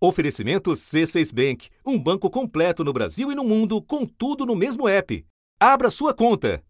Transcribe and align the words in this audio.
Oferecimento 0.00 0.70
C6 0.70 1.34
Bank, 1.34 1.68
um 1.84 1.98
banco 1.98 2.30
completo 2.30 2.84
no 2.84 2.92
Brasil 2.92 3.32
e 3.32 3.34
no 3.34 3.42
mundo, 3.42 3.82
com 3.82 4.06
tudo 4.06 4.46
no 4.46 4.54
mesmo 4.54 4.88
app. 4.88 5.26
Abra 5.58 5.90
sua 5.90 6.14
conta. 6.14 6.62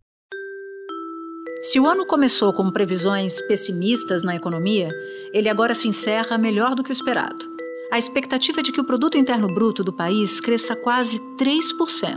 Se 1.61 1.79
o 1.79 1.87
ano 1.87 2.07
começou 2.07 2.55
com 2.55 2.71
previsões 2.71 3.39
pessimistas 3.43 4.23
na 4.23 4.35
economia, 4.35 4.89
ele 5.35 5.51
agora 5.51 5.75
se 5.75 5.87
encerra 5.87 6.39
melhor 6.39 6.75
do 6.75 6.83
que 6.83 6.91
o 6.91 6.93
esperado. 6.93 7.45
A 7.93 7.99
expectativa 7.99 8.61
é 8.61 8.63
de 8.63 8.73
que 8.73 8.81
o 8.81 8.87
produto 8.87 9.19
interno 9.19 9.53
bruto 9.53 9.85
do 9.85 9.93
país 9.93 10.41
cresça 10.41 10.75
quase 10.75 11.19
3%, 11.39 12.17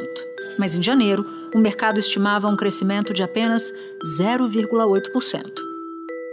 mas 0.57 0.75
em 0.75 0.81
janeiro, 0.81 1.25
o 1.53 1.59
mercado 1.59 1.99
estimava 1.99 2.47
um 2.47 2.55
crescimento 2.55 3.13
de 3.13 3.21
apenas 3.21 3.69
0,8%. 4.17 5.70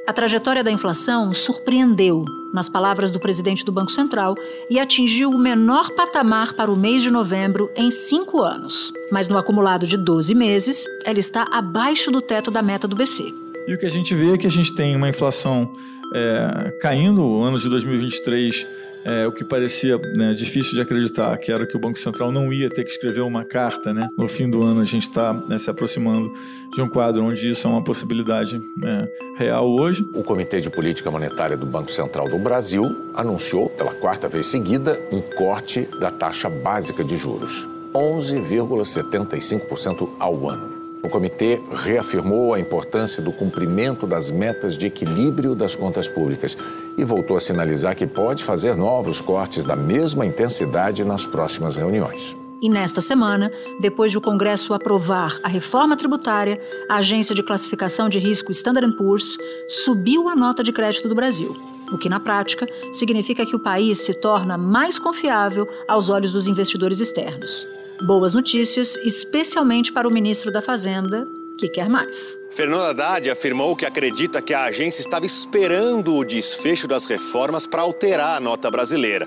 A 0.09 0.12
trajetória 0.14 0.64
da 0.64 0.70
inflação 0.70 1.34
surpreendeu, 1.34 2.25
nas 2.50 2.66
palavras 2.66 3.11
do 3.11 3.20
presidente 3.20 3.62
do 3.62 3.70
Banco 3.70 3.93
Central, 3.93 4.34
e 4.70 4.80
atingiu 4.80 5.29
o 5.29 5.38
menor 5.38 5.90
patamar 5.95 6.54
para 6.54 6.71
o 6.71 6.76
mês 6.79 7.03
de 7.03 7.11
novembro 7.11 7.71
em 7.76 7.90
cinco 7.90 8.40
anos. 8.40 8.90
Mas 9.13 9.29
no 9.29 9.36
acumulado 9.36 9.86
de 9.86 9.99
12 9.99 10.35
meses, 10.35 10.82
ela 11.04 11.18
está 11.18 11.46
abaixo 11.52 12.11
do 12.11 12.22
teto 12.22 12.50
da 12.50 12.63
meta 12.63 12.89
do 12.89 12.96
BC. 12.96 13.22
E 13.66 13.75
o 13.75 13.79
que 13.79 13.85
a 13.85 13.90
gente 13.90 14.14
vê 14.14 14.32
é 14.32 14.39
que 14.39 14.46
a 14.46 14.50
gente 14.50 14.75
tem 14.75 14.96
uma 14.96 15.11
inflação 15.11 15.71
é, 16.14 16.75
caindo, 16.80 17.22
o 17.22 17.43
ano 17.43 17.58
de 17.58 17.68
2023 17.68 18.66
é, 19.08 19.26
o 19.26 19.32
que 19.32 19.43
parecia 19.43 19.96
né, 19.96 20.35
difícil 20.35 20.75
de 20.75 20.82
acreditar, 20.82 21.35
que 21.39 21.50
era 21.50 21.66
que 21.66 21.75
o 21.76 21.80
Banco 21.80 21.99
Central 21.99 22.30
não 22.30 22.53
ia 22.53 22.68
ter 22.68 22.85
que 22.85 22.90
escrever 22.90 23.22
uma 23.22 23.43
carta. 23.44 23.94
Né? 23.94 24.08
No 24.16 24.29
fim 24.29 24.49
do 24.50 24.62
ano, 24.62 24.82
a 24.82 24.85
gente 24.85 25.04
está 25.04 25.32
né, 25.32 25.57
se 25.58 25.71
aproximando 25.71 26.30
de 26.75 26.82
um 26.82 26.89
quadro 26.89 27.25
onde 27.25 27.49
isso 27.49 27.66
é 27.66 27.71
uma 27.71 27.82
possibilidade 27.82 28.63
né, 28.76 29.08
real 29.36 29.66
hoje. 29.71 30.07
O 30.13 30.22
Comitê 30.22 30.61
de 30.61 30.68
Política 30.71 31.11
Monetária 31.11 31.57
do 31.57 31.64
Banco 31.64 31.90
Central 31.90 32.28
do 32.28 32.39
Brasil 32.39 32.94
anunciou, 33.14 33.70
pela 33.70 33.94
quarta 33.94 34.28
vez 34.28 34.44
seguida, 34.47 35.00
um 35.11 35.22
corte 35.22 35.88
da 35.98 36.11
taxa 36.11 36.50
básica 36.50 37.02
de 37.02 37.16
juros, 37.16 37.66
11,75% 37.94 40.11
ao 40.18 40.46
ano. 40.48 40.77
O 41.02 41.08
comitê 41.08 41.60
reafirmou 41.84 42.54
a 42.54 42.60
importância 42.60 43.22
do 43.22 43.32
cumprimento 43.32 44.06
das 44.06 44.30
metas 44.30 44.77
de 44.77 44.86
equilíbrio 44.86 45.55
das 45.55 45.77
contas 45.77 46.08
públicas 46.08 46.58
e 46.96 47.05
voltou 47.05 47.36
a 47.36 47.40
sinalizar 47.40 47.94
que 47.94 48.06
pode 48.06 48.42
fazer 48.42 48.77
novos 48.77 49.20
cortes 49.20 49.64
da 49.64 49.77
mesma 49.77 50.27
intensidade 50.27 51.05
nas 51.05 51.24
próximas 51.24 51.77
reuniões. 51.77 52.36
E 52.60 52.68
nesta 52.68 53.00
semana, 53.00 53.52
depois 53.80 54.10
de 54.10 54.18
o 54.18 54.20
Congresso 54.20 54.74
aprovar 54.74 55.38
a 55.44 55.48
reforma 55.48 55.96
tributária, 55.96 56.60
a 56.88 56.96
agência 56.96 57.33
de 57.33 57.44
classificação 57.44 58.08
de 58.08 58.18
risco 58.18 58.50
Standard 58.50 58.96
Poor's 58.96 59.38
subiu 59.68 60.28
a 60.28 60.34
nota 60.34 60.64
de 60.64 60.72
crédito 60.72 61.08
do 61.08 61.14
Brasil, 61.14 61.56
o 61.92 61.96
que 61.96 62.08
na 62.08 62.18
prática 62.18 62.66
significa 62.92 63.46
que 63.46 63.55
o 63.55 63.60
país 63.60 64.00
se 64.00 64.12
torna 64.12 64.58
mais 64.58 64.98
confiável 64.98 65.68
aos 65.86 66.10
olhos 66.10 66.33
dos 66.33 66.48
investidores 66.48 66.98
externos. 66.98 67.77
Boas 68.00 68.32
notícias, 68.32 68.96
especialmente 69.02 69.92
para 69.92 70.06
o 70.06 70.12
ministro 70.12 70.52
da 70.52 70.62
Fazenda, 70.62 71.27
que 71.58 71.68
quer 71.68 71.88
mais. 71.88 72.38
Fernando 72.50 72.82
Haddad 72.82 73.28
afirmou 73.28 73.74
que 73.74 73.84
acredita 73.84 74.40
que 74.40 74.55
a 74.55 74.64
agência 74.64 75.00
estava 75.00 75.27
esperando 75.27 76.14
o 76.14 76.24
desfecho 76.24 76.86
das 76.86 77.06
reformas 77.06 77.66
para 77.66 77.82
alterar 77.82 78.36
a 78.36 78.40
nota 78.40 78.70
brasileira. 78.70 79.27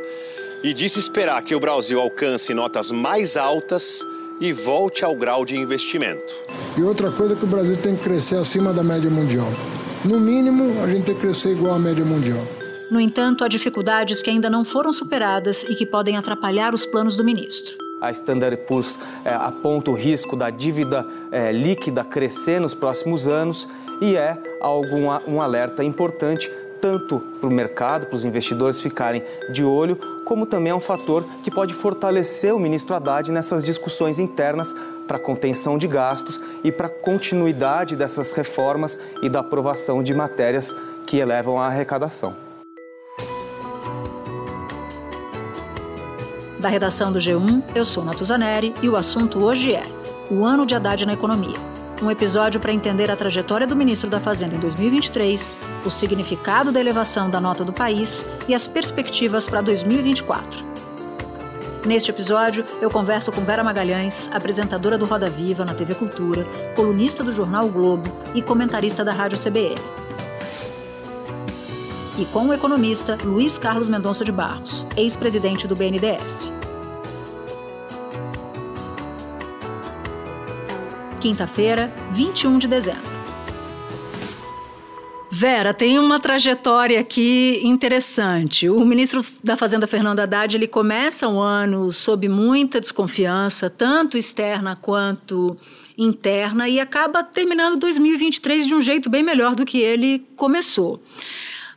E 0.63 0.73
disse 0.73 0.99
esperar 0.99 1.41
que 1.41 1.53
o 1.53 1.59
Brasil 1.59 1.99
alcance 1.99 2.53
notas 2.53 2.91
mais 2.91 3.35
altas 3.35 4.07
e 4.39 4.53
volte 4.53 5.03
ao 5.03 5.15
grau 5.15 5.43
de 5.43 5.57
investimento. 5.57 6.33
E 6.77 6.81
outra 6.81 7.11
coisa 7.11 7.33
é 7.33 7.37
que 7.37 7.43
o 7.43 7.47
Brasil 7.47 7.75
tem 7.75 7.95
que 7.95 8.03
crescer 8.03 8.37
acima 8.37 8.71
da 8.71 8.83
média 8.83 9.09
mundial. 9.09 9.51
No 10.05 10.17
mínimo, 10.17 10.81
a 10.81 10.87
gente 10.87 11.05
tem 11.05 11.15
que 11.15 11.21
crescer 11.21 11.51
igual 11.51 11.73
à 11.73 11.79
média 11.79 12.05
mundial. 12.05 12.41
No 12.89 13.01
entanto, 13.01 13.43
há 13.43 13.49
dificuldades 13.49 14.21
que 14.21 14.29
ainda 14.29 14.49
não 14.49 14.63
foram 14.63 14.93
superadas 14.93 15.63
e 15.63 15.75
que 15.75 15.85
podem 15.85 16.15
atrapalhar 16.15 16.73
os 16.73 16.85
planos 16.85 17.17
do 17.17 17.23
ministro. 17.23 17.90
A 18.01 18.09
Standard 18.11 18.57
Poor's 18.65 18.97
é, 19.23 19.29
aponta 19.29 19.91
o 19.91 19.93
risco 19.93 20.35
da 20.35 20.49
dívida 20.49 21.05
é, 21.31 21.51
líquida 21.51 22.03
crescer 22.03 22.59
nos 22.59 22.73
próximos 22.73 23.27
anos 23.27 23.69
e 24.01 24.17
é 24.17 24.35
algum, 24.59 25.07
um 25.27 25.39
alerta 25.39 25.83
importante 25.83 26.51
tanto 26.81 27.19
para 27.39 27.47
o 27.47 27.53
mercado, 27.53 28.07
para 28.07 28.15
os 28.15 28.25
investidores 28.25 28.81
ficarem 28.81 29.23
de 29.51 29.63
olho, 29.63 29.95
como 30.25 30.47
também 30.47 30.71
é 30.71 30.75
um 30.75 30.79
fator 30.79 31.23
que 31.43 31.51
pode 31.51 31.75
fortalecer 31.75 32.53
o 32.55 32.59
ministro 32.59 32.95
Haddad 32.95 33.31
nessas 33.31 33.63
discussões 33.63 34.17
internas 34.17 34.73
para 35.07 35.19
contenção 35.19 35.77
de 35.77 35.87
gastos 35.87 36.41
e 36.63 36.71
para 36.71 36.89
continuidade 36.89 37.95
dessas 37.95 38.31
reformas 38.31 38.99
e 39.21 39.29
da 39.29 39.41
aprovação 39.41 40.01
de 40.01 40.13
matérias 40.13 40.75
que 41.05 41.17
elevam 41.17 41.59
a 41.59 41.67
arrecadação. 41.67 42.50
Da 46.61 46.69
redação 46.69 47.11
do 47.11 47.17
G1, 47.17 47.63
eu 47.73 47.83
sou 47.83 48.05
Natuzaneri 48.05 48.71
e 48.83 48.87
o 48.87 48.95
assunto 48.95 49.43
hoje 49.43 49.73
é 49.73 49.81
o 50.29 50.45
ano 50.45 50.63
de 50.63 50.75
Haddad 50.75 51.07
na 51.07 51.13
economia. 51.13 51.57
Um 51.99 52.11
episódio 52.11 52.59
para 52.59 52.71
entender 52.71 53.09
a 53.09 53.15
trajetória 53.15 53.65
do 53.65 53.75
ministro 53.75 54.07
da 54.07 54.19
Fazenda 54.19 54.55
em 54.55 54.59
2023, 54.59 55.57
o 55.83 55.89
significado 55.89 56.71
da 56.71 56.79
elevação 56.79 57.31
da 57.31 57.41
nota 57.41 57.65
do 57.65 57.73
país 57.73 58.27
e 58.47 58.53
as 58.53 58.67
perspectivas 58.67 59.47
para 59.47 59.59
2024. 59.61 60.63
Neste 61.83 62.11
episódio, 62.11 62.63
eu 62.79 62.91
converso 62.91 63.31
com 63.31 63.41
Vera 63.41 63.63
Magalhães, 63.63 64.29
apresentadora 64.31 64.99
do 64.99 65.05
Roda 65.05 65.31
Viva 65.31 65.65
na 65.65 65.73
TV 65.73 65.95
Cultura, 65.95 66.45
colunista 66.75 67.23
do 67.23 67.31
jornal 67.31 67.65
o 67.65 67.71
Globo 67.71 68.07
e 68.35 68.41
comentarista 68.43 69.03
da 69.03 69.11
Rádio 69.11 69.39
CBN 69.39 69.81
e 72.21 72.25
com 72.25 72.49
o 72.49 72.53
economista 72.53 73.17
Luiz 73.23 73.57
Carlos 73.57 73.87
Mendonça 73.87 74.23
de 74.23 74.31
Barros, 74.31 74.85
ex-presidente 74.95 75.67
do 75.67 75.75
BNDES. 75.75 76.53
Quinta-feira, 81.19 81.91
21 82.11 82.59
de 82.59 82.67
dezembro. 82.67 83.09
Vera, 85.31 85.73
tem 85.73 85.97
uma 85.97 86.19
trajetória 86.19 86.99
aqui 86.99 87.59
interessante. 87.63 88.69
O 88.69 88.85
ministro 88.85 89.25
da 89.43 89.55
Fazenda, 89.55 89.87
Fernando 89.87 90.19
Haddad, 90.19 90.55
ele 90.55 90.67
começa 90.67 91.27
o 91.27 91.39
ano 91.39 91.91
sob 91.91 92.29
muita 92.29 92.79
desconfiança, 92.79 93.67
tanto 93.67 94.15
externa 94.15 94.75
quanto 94.75 95.57
interna, 95.97 96.69
e 96.69 96.79
acaba 96.79 97.23
terminando 97.23 97.79
2023 97.79 98.67
de 98.67 98.75
um 98.75 98.81
jeito 98.81 99.09
bem 99.09 99.23
melhor 99.23 99.55
do 99.55 99.65
que 99.65 99.79
ele 99.79 100.27
começou. 100.35 101.01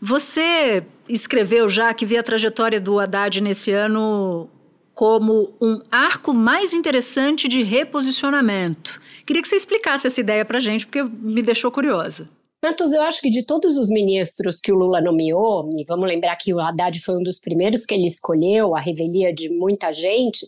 Você 0.07 0.85
escreveu 1.09 1.67
já 1.67 1.95
que 1.95 2.05
vê 2.05 2.19
a 2.19 2.23
trajetória 2.23 2.79
do 2.79 2.99
Haddad 2.99 3.41
nesse 3.41 3.71
ano 3.71 4.51
como 4.95 5.55
um 5.63 5.81
arco 5.91 6.35
mais 6.35 6.75
interessante 6.75 7.49
de 7.49 7.63
reposicionamento. 7.63 9.01
Queria 9.27 9.41
que 9.41 9.49
você 9.49 9.57
explicasse 9.57 10.07
essa 10.07 10.21
ideia 10.21 10.45
para 10.45 10.59
a 10.59 10.61
gente, 10.61 10.85
porque 10.85 11.03
me 11.03 11.43
deixou 11.43 11.73
curiosa. 11.73 12.29
Santos, 12.63 12.93
eu 12.93 13.01
acho 13.01 13.23
que 13.23 13.31
de 13.31 13.47
todos 13.47 13.79
os 13.79 13.89
ministros 13.89 14.61
que 14.61 14.71
o 14.71 14.77
Lula 14.77 15.01
nomeou, 15.01 15.71
e 15.75 15.85
vamos 15.85 16.07
lembrar 16.07 16.37
que 16.37 16.53
o 16.53 16.61
Haddad 16.61 17.01
foi 17.01 17.17
um 17.17 17.23
dos 17.23 17.41
primeiros 17.41 17.87
que 17.87 17.95
ele 17.95 18.07
escolheu, 18.07 18.77
a 18.77 18.81
revelia 18.81 19.33
de 19.33 19.49
muita 19.49 19.91
gente, 19.91 20.47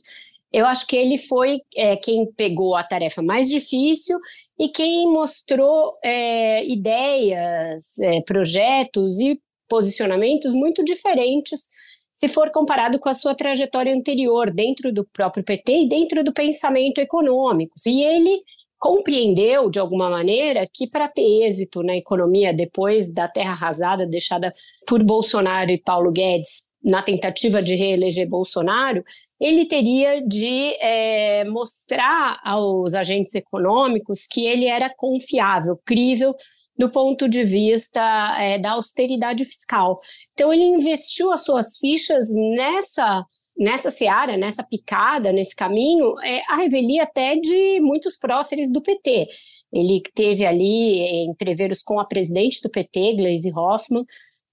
eu 0.52 0.66
acho 0.66 0.86
que 0.86 0.96
ele 0.96 1.18
foi 1.18 1.60
é, 1.74 1.96
quem 1.96 2.26
pegou 2.26 2.76
a 2.76 2.82
tarefa 2.82 3.22
mais 3.22 3.48
difícil 3.48 4.18
e 4.58 4.68
quem 4.68 5.10
mostrou 5.10 5.98
é, 6.02 6.64
ideias, 6.66 7.98
é, 7.98 8.20
projetos 8.22 9.18
e 9.18 9.40
posicionamentos 9.68 10.52
muito 10.52 10.84
diferentes 10.84 11.68
se 12.14 12.28
for 12.28 12.50
comparado 12.50 12.98
com 12.98 13.08
a 13.08 13.14
sua 13.14 13.34
trajetória 13.34 13.94
anterior 13.94 14.50
dentro 14.50 14.92
do 14.92 15.04
próprio 15.04 15.44
PT 15.44 15.84
e 15.84 15.88
dentro 15.88 16.24
do 16.24 16.32
pensamento 16.32 16.98
econômico. 16.98 17.74
E 17.86 18.02
ele 18.02 18.42
compreendeu, 18.78 19.68
de 19.68 19.78
alguma 19.78 20.08
maneira, 20.08 20.66
que 20.72 20.88
para 20.88 21.08
ter 21.08 21.44
êxito 21.44 21.82
na 21.82 21.96
economia 21.96 22.54
depois 22.54 23.12
da 23.12 23.28
terra 23.28 23.52
arrasada 23.52 24.06
deixada 24.06 24.52
por 24.86 25.02
Bolsonaro 25.02 25.70
e 25.70 25.78
Paulo 25.78 26.10
Guedes 26.10 26.68
na 26.82 27.02
tentativa 27.02 27.62
de 27.62 27.74
reeleger 27.74 28.28
Bolsonaro, 28.28 29.04
ele 29.40 29.66
teria 29.66 30.26
de 30.26 30.74
é, 30.80 31.44
mostrar 31.44 32.40
aos 32.44 32.94
agentes 32.94 33.34
econômicos 33.34 34.26
que 34.26 34.46
ele 34.46 34.66
era 34.66 34.88
confiável, 34.88 35.78
crível 35.84 36.34
do 36.78 36.90
ponto 36.90 37.28
de 37.28 37.42
vista 37.42 38.00
é, 38.38 38.58
da 38.58 38.72
austeridade 38.72 39.44
fiscal. 39.44 39.98
Então, 40.32 40.52
ele 40.52 40.64
investiu 40.64 41.32
as 41.32 41.44
suas 41.44 41.76
fichas 41.78 42.26
nessa 42.34 43.24
nessa 43.58 43.90
seara, 43.90 44.36
nessa 44.36 44.62
picada, 44.62 45.32
nesse 45.32 45.56
caminho, 45.56 46.18
é, 46.20 46.42
a 46.46 46.56
revelia 46.56 47.04
até 47.04 47.36
de 47.36 47.80
muitos 47.80 48.14
próceres 48.14 48.70
do 48.70 48.82
PT. 48.82 49.26
Ele 49.72 50.02
teve 50.14 50.44
ali 50.44 51.24
entreveros 51.24 51.82
com 51.82 51.98
a 51.98 52.04
presidente 52.04 52.60
do 52.62 52.68
PT, 52.68 53.14
Gleisi 53.14 53.50
Hoffmann, 53.50 54.04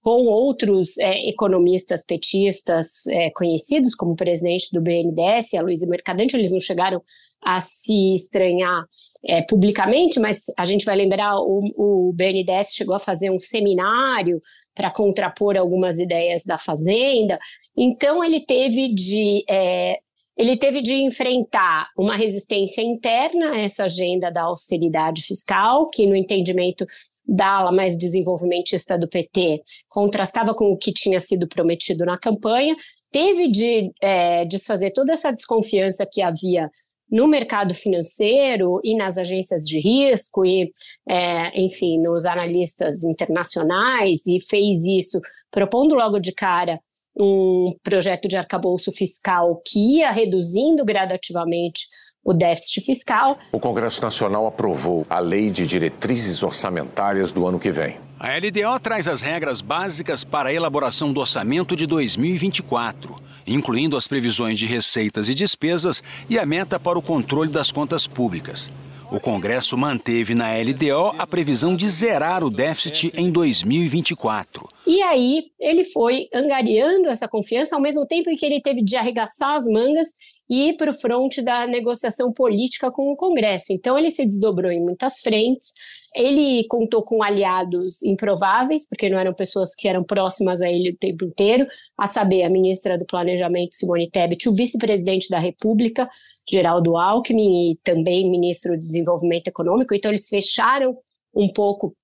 com 0.04 0.26
outros 0.26 0.98
é, 0.98 1.30
economistas 1.30 2.04
petistas 2.04 3.06
é, 3.06 3.30
conhecidos, 3.30 3.94
como 3.94 4.12
o 4.12 4.16
presidente 4.16 4.68
do 4.70 4.82
BNDES, 4.82 5.54
a 5.54 5.62
Luísa 5.62 5.86
Mercadante, 5.86 6.36
eles 6.36 6.52
não 6.52 6.60
chegaram 6.60 7.00
a 7.42 7.58
se 7.58 8.12
estranhar 8.12 8.84
é, 9.24 9.40
publicamente, 9.48 10.20
mas 10.20 10.44
a 10.58 10.66
gente 10.66 10.84
vai 10.84 10.94
lembrar, 10.94 11.38
o, 11.38 11.62
o 11.74 12.12
BNDES 12.12 12.74
chegou 12.74 12.94
a 12.94 12.98
fazer 12.98 13.30
um 13.30 13.38
seminário 13.38 14.42
para 14.74 14.90
contrapor 14.90 15.56
algumas 15.56 15.98
ideias 15.98 16.44
da 16.44 16.58
Fazenda, 16.58 17.38
então 17.74 18.22
ele 18.22 18.44
teve 18.44 18.92
de 18.92 19.42
é, 19.48 19.98
ele 20.36 20.56
teve 20.56 20.82
de 20.82 20.94
enfrentar 20.94 21.90
uma 21.96 22.16
resistência 22.16 22.82
interna 22.82 23.52
a 23.52 23.58
essa 23.58 23.84
agenda 23.84 24.30
da 24.30 24.42
austeridade 24.42 25.22
fiscal, 25.22 25.86
que 25.86 26.06
no 26.06 26.16
entendimento 26.16 26.84
da 27.26 27.58
ala 27.58 27.72
mais 27.72 27.96
desenvolvimentista 27.96 28.98
do 28.98 29.08
PT 29.08 29.62
contrastava 29.88 30.54
com 30.54 30.72
o 30.72 30.76
que 30.76 30.92
tinha 30.92 31.20
sido 31.20 31.48
prometido 31.48 32.04
na 32.04 32.18
campanha, 32.18 32.76
teve 33.10 33.48
de 33.48 33.92
é, 34.02 34.44
desfazer 34.44 34.90
toda 34.90 35.12
essa 35.12 35.30
desconfiança 35.30 36.04
que 36.04 36.20
havia 36.20 36.70
no 37.10 37.28
mercado 37.28 37.74
financeiro 37.74 38.80
e 38.82 38.96
nas 38.96 39.18
agências 39.18 39.62
de 39.62 39.78
risco 39.78 40.44
e, 40.44 40.72
é, 41.08 41.62
enfim, 41.62 41.98
nos 42.00 42.26
analistas 42.26 43.04
internacionais 43.04 44.26
e 44.26 44.40
fez 44.44 44.84
isso 44.84 45.20
propondo 45.50 45.94
logo 45.94 46.18
de 46.18 46.32
cara 46.32 46.80
um 47.18 47.74
projeto 47.82 48.28
de 48.28 48.36
arcabouço 48.36 48.90
fiscal 48.92 49.60
que 49.66 49.98
ia 49.98 50.10
reduzindo 50.10 50.84
gradativamente 50.84 51.86
o 52.24 52.32
déficit 52.32 52.80
fiscal. 52.80 53.38
O 53.52 53.60
Congresso 53.60 54.00
Nacional 54.02 54.46
aprovou 54.46 55.06
a 55.10 55.18
Lei 55.18 55.50
de 55.50 55.66
Diretrizes 55.66 56.42
Orçamentárias 56.42 57.30
do 57.32 57.46
ano 57.46 57.60
que 57.60 57.70
vem. 57.70 57.98
A 58.18 58.38
LDO 58.38 58.80
traz 58.82 59.06
as 59.06 59.20
regras 59.20 59.60
básicas 59.60 60.24
para 60.24 60.48
a 60.48 60.52
elaboração 60.52 61.12
do 61.12 61.20
orçamento 61.20 61.76
de 61.76 61.86
2024, 61.86 63.16
incluindo 63.46 63.96
as 63.96 64.08
previsões 64.08 64.58
de 64.58 64.64
receitas 64.64 65.28
e 65.28 65.34
despesas 65.34 66.02
e 66.30 66.38
a 66.38 66.46
meta 66.46 66.80
para 66.80 66.98
o 66.98 67.02
controle 67.02 67.50
das 67.50 67.70
contas 67.70 68.06
públicas. 68.06 68.72
O 69.14 69.20
Congresso 69.20 69.78
manteve 69.78 70.34
na 70.34 70.48
LDO 70.54 71.14
a 71.16 71.24
previsão 71.24 71.76
de 71.76 71.88
zerar 71.88 72.42
o 72.42 72.50
déficit 72.50 73.12
em 73.16 73.30
2024. 73.30 74.68
E 74.84 75.00
aí 75.02 75.44
ele 75.60 75.84
foi 75.84 76.26
angariando 76.34 77.08
essa 77.08 77.28
confiança 77.28 77.76
ao 77.76 77.80
mesmo 77.80 78.04
tempo 78.04 78.28
em 78.28 78.36
que 78.36 78.44
ele 78.44 78.60
teve 78.60 78.82
de 78.82 78.96
arregaçar 78.96 79.54
as 79.54 79.66
mangas 79.66 80.08
e 80.50 80.70
ir 80.70 80.76
para 80.76 80.90
o 80.90 80.94
fronte 80.94 81.40
da 81.40 81.64
negociação 81.64 82.32
política 82.32 82.90
com 82.90 83.12
o 83.12 83.16
Congresso. 83.16 83.72
Então 83.72 83.96
ele 83.96 84.10
se 84.10 84.26
desdobrou 84.26 84.70
em 84.70 84.80
muitas 84.80 85.20
frentes. 85.20 85.72
Ele 86.14 86.64
contou 86.68 87.02
com 87.02 87.22
aliados 87.22 88.02
improváveis, 88.02 88.86
porque 88.88 89.08
não 89.08 89.18
eram 89.18 89.32
pessoas 89.32 89.74
que 89.74 89.88
eram 89.88 90.04
próximas 90.04 90.60
a 90.60 90.68
ele 90.68 90.90
o 90.90 90.96
tempo 90.96 91.24
inteiro, 91.24 91.66
a 91.96 92.06
saber, 92.06 92.42
a 92.42 92.50
ministra 92.50 92.98
do 92.98 93.06
Planejamento, 93.06 93.74
Simone 93.74 94.10
Tebet, 94.10 94.48
o 94.48 94.54
vice-presidente 94.54 95.28
da 95.28 95.38
República, 95.38 96.08
Geraldo 96.48 96.96
Alckmin, 96.96 97.72
e 97.72 97.76
também 97.82 98.30
ministro 98.30 98.72
do 98.72 98.80
Desenvolvimento 98.80 99.48
Econômico. 99.48 99.94
Então, 99.94 100.10
eles 100.10 100.28
fecharam 100.28 100.96
um 101.34 101.52
pouco 101.52 101.94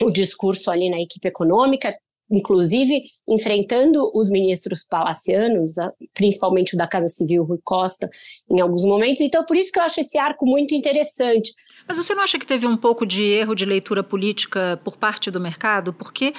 o 0.00 0.10
discurso 0.10 0.70
ali 0.70 0.88
na 0.90 1.00
equipe 1.00 1.26
econômica, 1.26 1.94
inclusive 2.30 3.02
enfrentando 3.26 4.10
os 4.14 4.30
ministros 4.30 4.84
palacianos, 4.84 5.76
principalmente 6.12 6.74
o 6.74 6.76
da 6.76 6.86
Casa 6.86 7.06
Civil, 7.06 7.42
Rui 7.42 7.58
Costa, 7.64 8.08
em 8.50 8.60
alguns 8.60 8.84
momentos. 8.84 9.22
Então, 9.22 9.44
por 9.44 9.56
isso 9.56 9.72
que 9.72 9.78
eu 9.78 9.82
acho 9.82 10.00
esse 10.00 10.18
arco 10.18 10.46
muito 10.46 10.74
interessante. 10.74 11.52
Mas 11.86 11.96
você 11.96 12.14
não 12.14 12.22
acha 12.22 12.38
que 12.38 12.46
teve 12.46 12.66
um 12.66 12.76
pouco 12.76 13.06
de 13.06 13.22
erro 13.22 13.54
de 13.54 13.64
leitura 13.64 14.04
política 14.04 14.78
por 14.84 14.98
parte 14.98 15.30
do 15.30 15.40
mercado? 15.40 15.92
Porque 15.92 16.34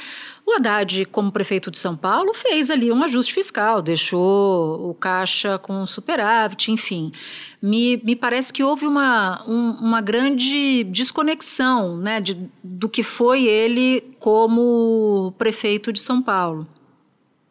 o 0.50 0.56
Haddad, 0.56 1.06
como 1.06 1.31
prefeito 1.31 1.69
de 1.69 1.78
São 1.78 1.96
Paulo, 1.96 2.34
fez 2.34 2.69
ali 2.69 2.92
um 2.92 3.04
ajuste 3.04 3.34
fiscal, 3.34 3.81
deixou 3.81 4.90
o 4.90 4.94
caixa 4.94 5.57
com 5.57 5.86
superávit, 5.86 6.72
enfim. 6.72 7.12
Me, 7.62 7.98
me 7.98 8.16
parece 8.16 8.51
que 8.51 8.63
houve 8.63 8.86
uma, 8.86 9.44
um, 9.48 9.72
uma 9.80 10.01
grande 10.01 10.84
desconexão 10.86 11.98
né, 11.98 12.19
de, 12.19 12.38
do 12.63 12.90
que 12.90 13.04
foi 13.04 13.46
ele 13.46 14.01
como 14.19 15.34
prefeito 15.38 15.94
de 15.94 16.00
São 16.00 16.22
Paulo. 16.22 16.68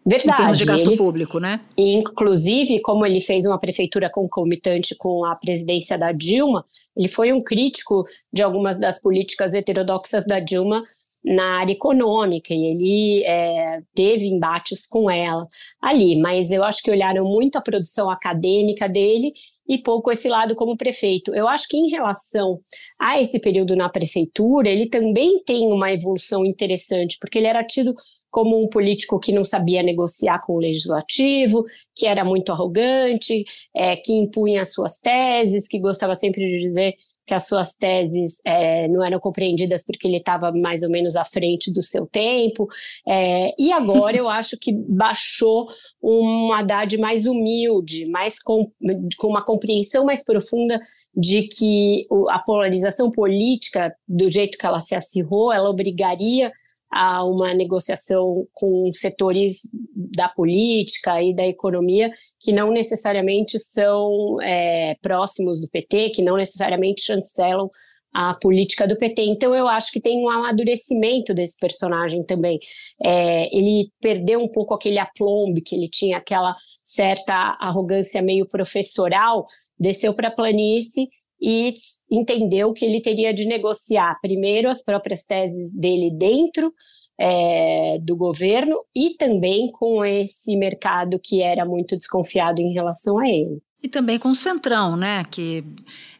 Verdade. 0.06 0.32
Em 0.32 0.36
termos 0.36 0.58
de 0.58 0.64
gasto 0.64 0.88
ele, 0.88 0.96
público, 0.96 1.38
né? 1.38 1.60
Inclusive, 1.76 2.80
como 2.80 3.04
ele 3.04 3.20
fez 3.20 3.44
uma 3.44 3.58
prefeitura 3.58 4.08
concomitante 4.10 4.94
com 4.96 5.24
a 5.24 5.36
presidência 5.36 5.98
da 5.98 6.12
Dilma, 6.12 6.64
ele 6.96 7.08
foi 7.08 7.30
um 7.30 7.42
crítico 7.42 8.04
de 8.32 8.42
algumas 8.42 8.78
das 8.78 8.98
políticas 8.98 9.54
heterodoxas 9.54 10.24
da 10.24 10.40
Dilma 10.40 10.82
na 11.28 11.58
área 11.58 11.72
econômica 11.72 12.54
e 12.54 12.64
ele 12.64 13.24
é, 13.24 13.80
teve 13.94 14.26
embates 14.26 14.86
com 14.86 15.10
ela 15.10 15.46
ali, 15.82 16.18
mas 16.20 16.50
eu 16.50 16.64
acho 16.64 16.82
que 16.82 16.90
olharam 16.90 17.24
muito 17.24 17.56
a 17.56 17.60
produção 17.60 18.10
acadêmica 18.10 18.88
dele 18.88 19.32
e 19.68 19.76
pouco 19.76 20.10
esse 20.10 20.28
lado 20.28 20.54
como 20.54 20.76
prefeito. 20.76 21.34
Eu 21.34 21.46
acho 21.46 21.68
que 21.68 21.76
em 21.76 21.90
relação 21.90 22.58
a 22.98 23.20
esse 23.20 23.38
período 23.38 23.76
na 23.76 23.90
prefeitura, 23.90 24.70
ele 24.70 24.88
também 24.88 25.42
tem 25.44 25.70
uma 25.70 25.92
evolução 25.92 26.44
interessante, 26.46 27.18
porque 27.20 27.38
ele 27.38 27.46
era 27.46 27.62
tido 27.62 27.94
como 28.30 28.62
um 28.62 28.68
político 28.68 29.20
que 29.20 29.32
não 29.32 29.44
sabia 29.44 29.82
negociar 29.82 30.40
com 30.40 30.54
o 30.54 30.58
legislativo, 30.58 31.64
que 31.94 32.06
era 32.06 32.24
muito 32.24 32.50
arrogante, 32.50 33.44
é, 33.74 33.96
que 33.96 34.14
impunha 34.14 34.62
as 34.62 34.72
suas 34.72 34.98
teses, 34.98 35.68
que 35.68 35.78
gostava 35.78 36.14
sempre 36.14 36.46
de 36.46 36.58
dizer 36.58 36.94
que 37.28 37.34
as 37.34 37.46
suas 37.46 37.76
teses 37.76 38.40
é, 38.42 38.88
não 38.88 39.04
eram 39.04 39.20
compreendidas 39.20 39.84
porque 39.84 40.08
ele 40.08 40.16
estava 40.16 40.50
mais 40.50 40.82
ou 40.82 40.88
menos 40.88 41.14
à 41.14 41.26
frente 41.26 41.70
do 41.70 41.82
seu 41.82 42.06
tempo. 42.06 42.66
É, 43.06 43.54
e 43.58 43.70
agora 43.70 44.16
eu 44.16 44.30
acho 44.30 44.56
que 44.58 44.72
baixou 44.72 45.68
um 46.02 46.50
Haddad 46.54 46.96
mais 46.96 47.26
humilde, 47.26 48.06
mais 48.06 48.42
com, 48.42 48.72
com 49.18 49.26
uma 49.28 49.44
compreensão 49.44 50.06
mais 50.06 50.24
profunda 50.24 50.80
de 51.14 51.42
que 51.42 52.06
a 52.30 52.38
polarização 52.38 53.10
política, 53.10 53.94
do 54.08 54.30
jeito 54.30 54.56
que 54.56 54.64
ela 54.64 54.80
se 54.80 54.94
acirrou, 54.94 55.52
ela 55.52 55.68
obrigaria 55.68 56.50
a 56.90 57.24
uma 57.24 57.52
negociação 57.52 58.46
com 58.52 58.90
setores 58.94 59.62
da 59.94 60.28
política 60.28 61.22
e 61.22 61.34
da 61.34 61.46
economia 61.46 62.10
que 62.40 62.52
não 62.52 62.70
necessariamente 62.70 63.58
são 63.58 64.40
é, 64.42 64.94
próximos 65.02 65.60
do 65.60 65.68
PT, 65.68 66.10
que 66.10 66.22
não 66.22 66.36
necessariamente 66.36 67.02
chancelam 67.02 67.70
a 68.12 68.34
política 68.34 68.86
do 68.86 68.96
PT. 68.96 69.22
Então, 69.22 69.54
eu 69.54 69.68
acho 69.68 69.92
que 69.92 70.00
tem 70.00 70.18
um 70.18 70.30
amadurecimento 70.30 71.34
desse 71.34 71.58
personagem 71.58 72.24
também. 72.24 72.58
É, 73.02 73.54
ele 73.56 73.90
perdeu 74.00 74.40
um 74.40 74.48
pouco 74.48 74.74
aquele 74.74 74.98
aplombe 74.98 75.60
que 75.60 75.74
ele 75.76 75.88
tinha, 75.88 76.16
aquela 76.16 76.56
certa 76.82 77.56
arrogância 77.60 78.22
meio 78.22 78.48
professoral, 78.48 79.46
desceu 79.78 80.14
para 80.14 80.28
a 80.28 80.34
planície 80.34 81.08
e 81.40 81.72
entendeu 82.10 82.72
que 82.72 82.84
ele 82.84 83.00
teria 83.00 83.32
de 83.32 83.46
negociar 83.46 84.18
primeiro 84.20 84.68
as 84.68 84.82
próprias 84.82 85.24
teses 85.24 85.74
dele 85.74 86.10
dentro 86.10 86.72
é, 87.18 87.98
do 88.00 88.16
governo 88.16 88.76
e 88.94 89.16
também 89.16 89.70
com 89.72 90.04
esse 90.04 90.56
mercado 90.56 91.18
que 91.22 91.42
era 91.42 91.64
muito 91.64 91.96
desconfiado 91.96 92.60
em 92.60 92.72
relação 92.72 93.18
a 93.18 93.28
ele. 93.28 93.60
E 93.80 93.88
também 93.88 94.18
com 94.18 94.30
o 94.30 94.34
Centrão, 94.34 94.96
né? 94.96 95.22
Que, 95.24 95.64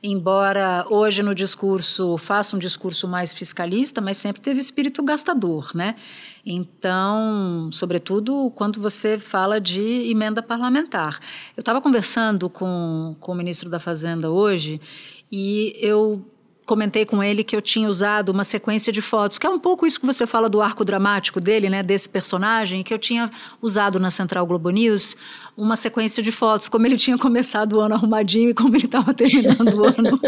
embora 0.00 0.86
hoje 0.88 1.24
no 1.24 1.34
discurso 1.34 2.16
faça 2.16 2.54
um 2.54 2.58
discurso 2.58 3.08
mais 3.08 3.34
fiscalista, 3.34 4.00
mas 4.00 4.16
sempre 4.16 4.40
teve 4.40 4.60
espírito 4.60 5.02
gastador, 5.02 5.72
né? 5.74 5.96
Então, 6.46 7.68
sobretudo 7.72 8.52
quando 8.54 8.80
você 8.80 9.18
fala 9.18 9.60
de 9.60 9.80
emenda 9.80 10.40
parlamentar. 10.40 11.18
Eu 11.56 11.60
estava 11.60 11.80
conversando 11.80 12.48
com, 12.48 13.16
com 13.18 13.32
o 13.32 13.34
ministro 13.34 13.68
da 13.68 13.80
Fazenda 13.80 14.30
hoje 14.30 14.80
e 15.30 15.76
eu 15.80 16.24
comentei 16.68 17.06
com 17.06 17.22
ele 17.22 17.42
que 17.42 17.56
eu 17.56 17.62
tinha 17.62 17.88
usado 17.88 18.28
uma 18.28 18.44
sequência 18.44 18.92
de 18.92 19.00
fotos, 19.00 19.38
que 19.38 19.46
é 19.46 19.50
um 19.50 19.58
pouco 19.58 19.86
isso 19.86 19.98
que 19.98 20.04
você 20.04 20.26
fala 20.26 20.50
do 20.50 20.60
arco 20.60 20.84
dramático 20.84 21.40
dele, 21.40 21.70
né, 21.70 21.82
desse 21.82 22.06
personagem, 22.08 22.82
que 22.82 22.92
eu 22.92 22.98
tinha 22.98 23.30
usado 23.62 23.98
na 23.98 24.10
Central 24.10 24.46
Globo 24.46 24.68
News, 24.68 25.16
uma 25.56 25.76
sequência 25.76 26.22
de 26.22 26.30
fotos, 26.30 26.68
como 26.68 26.86
ele 26.86 26.96
tinha 26.96 27.16
começado 27.16 27.72
o 27.72 27.80
ano 27.80 27.94
arrumadinho 27.94 28.50
e 28.50 28.54
como 28.54 28.76
ele 28.76 28.84
estava 28.84 29.14
terminando 29.14 29.74
o 29.74 29.84
ano 29.84 30.20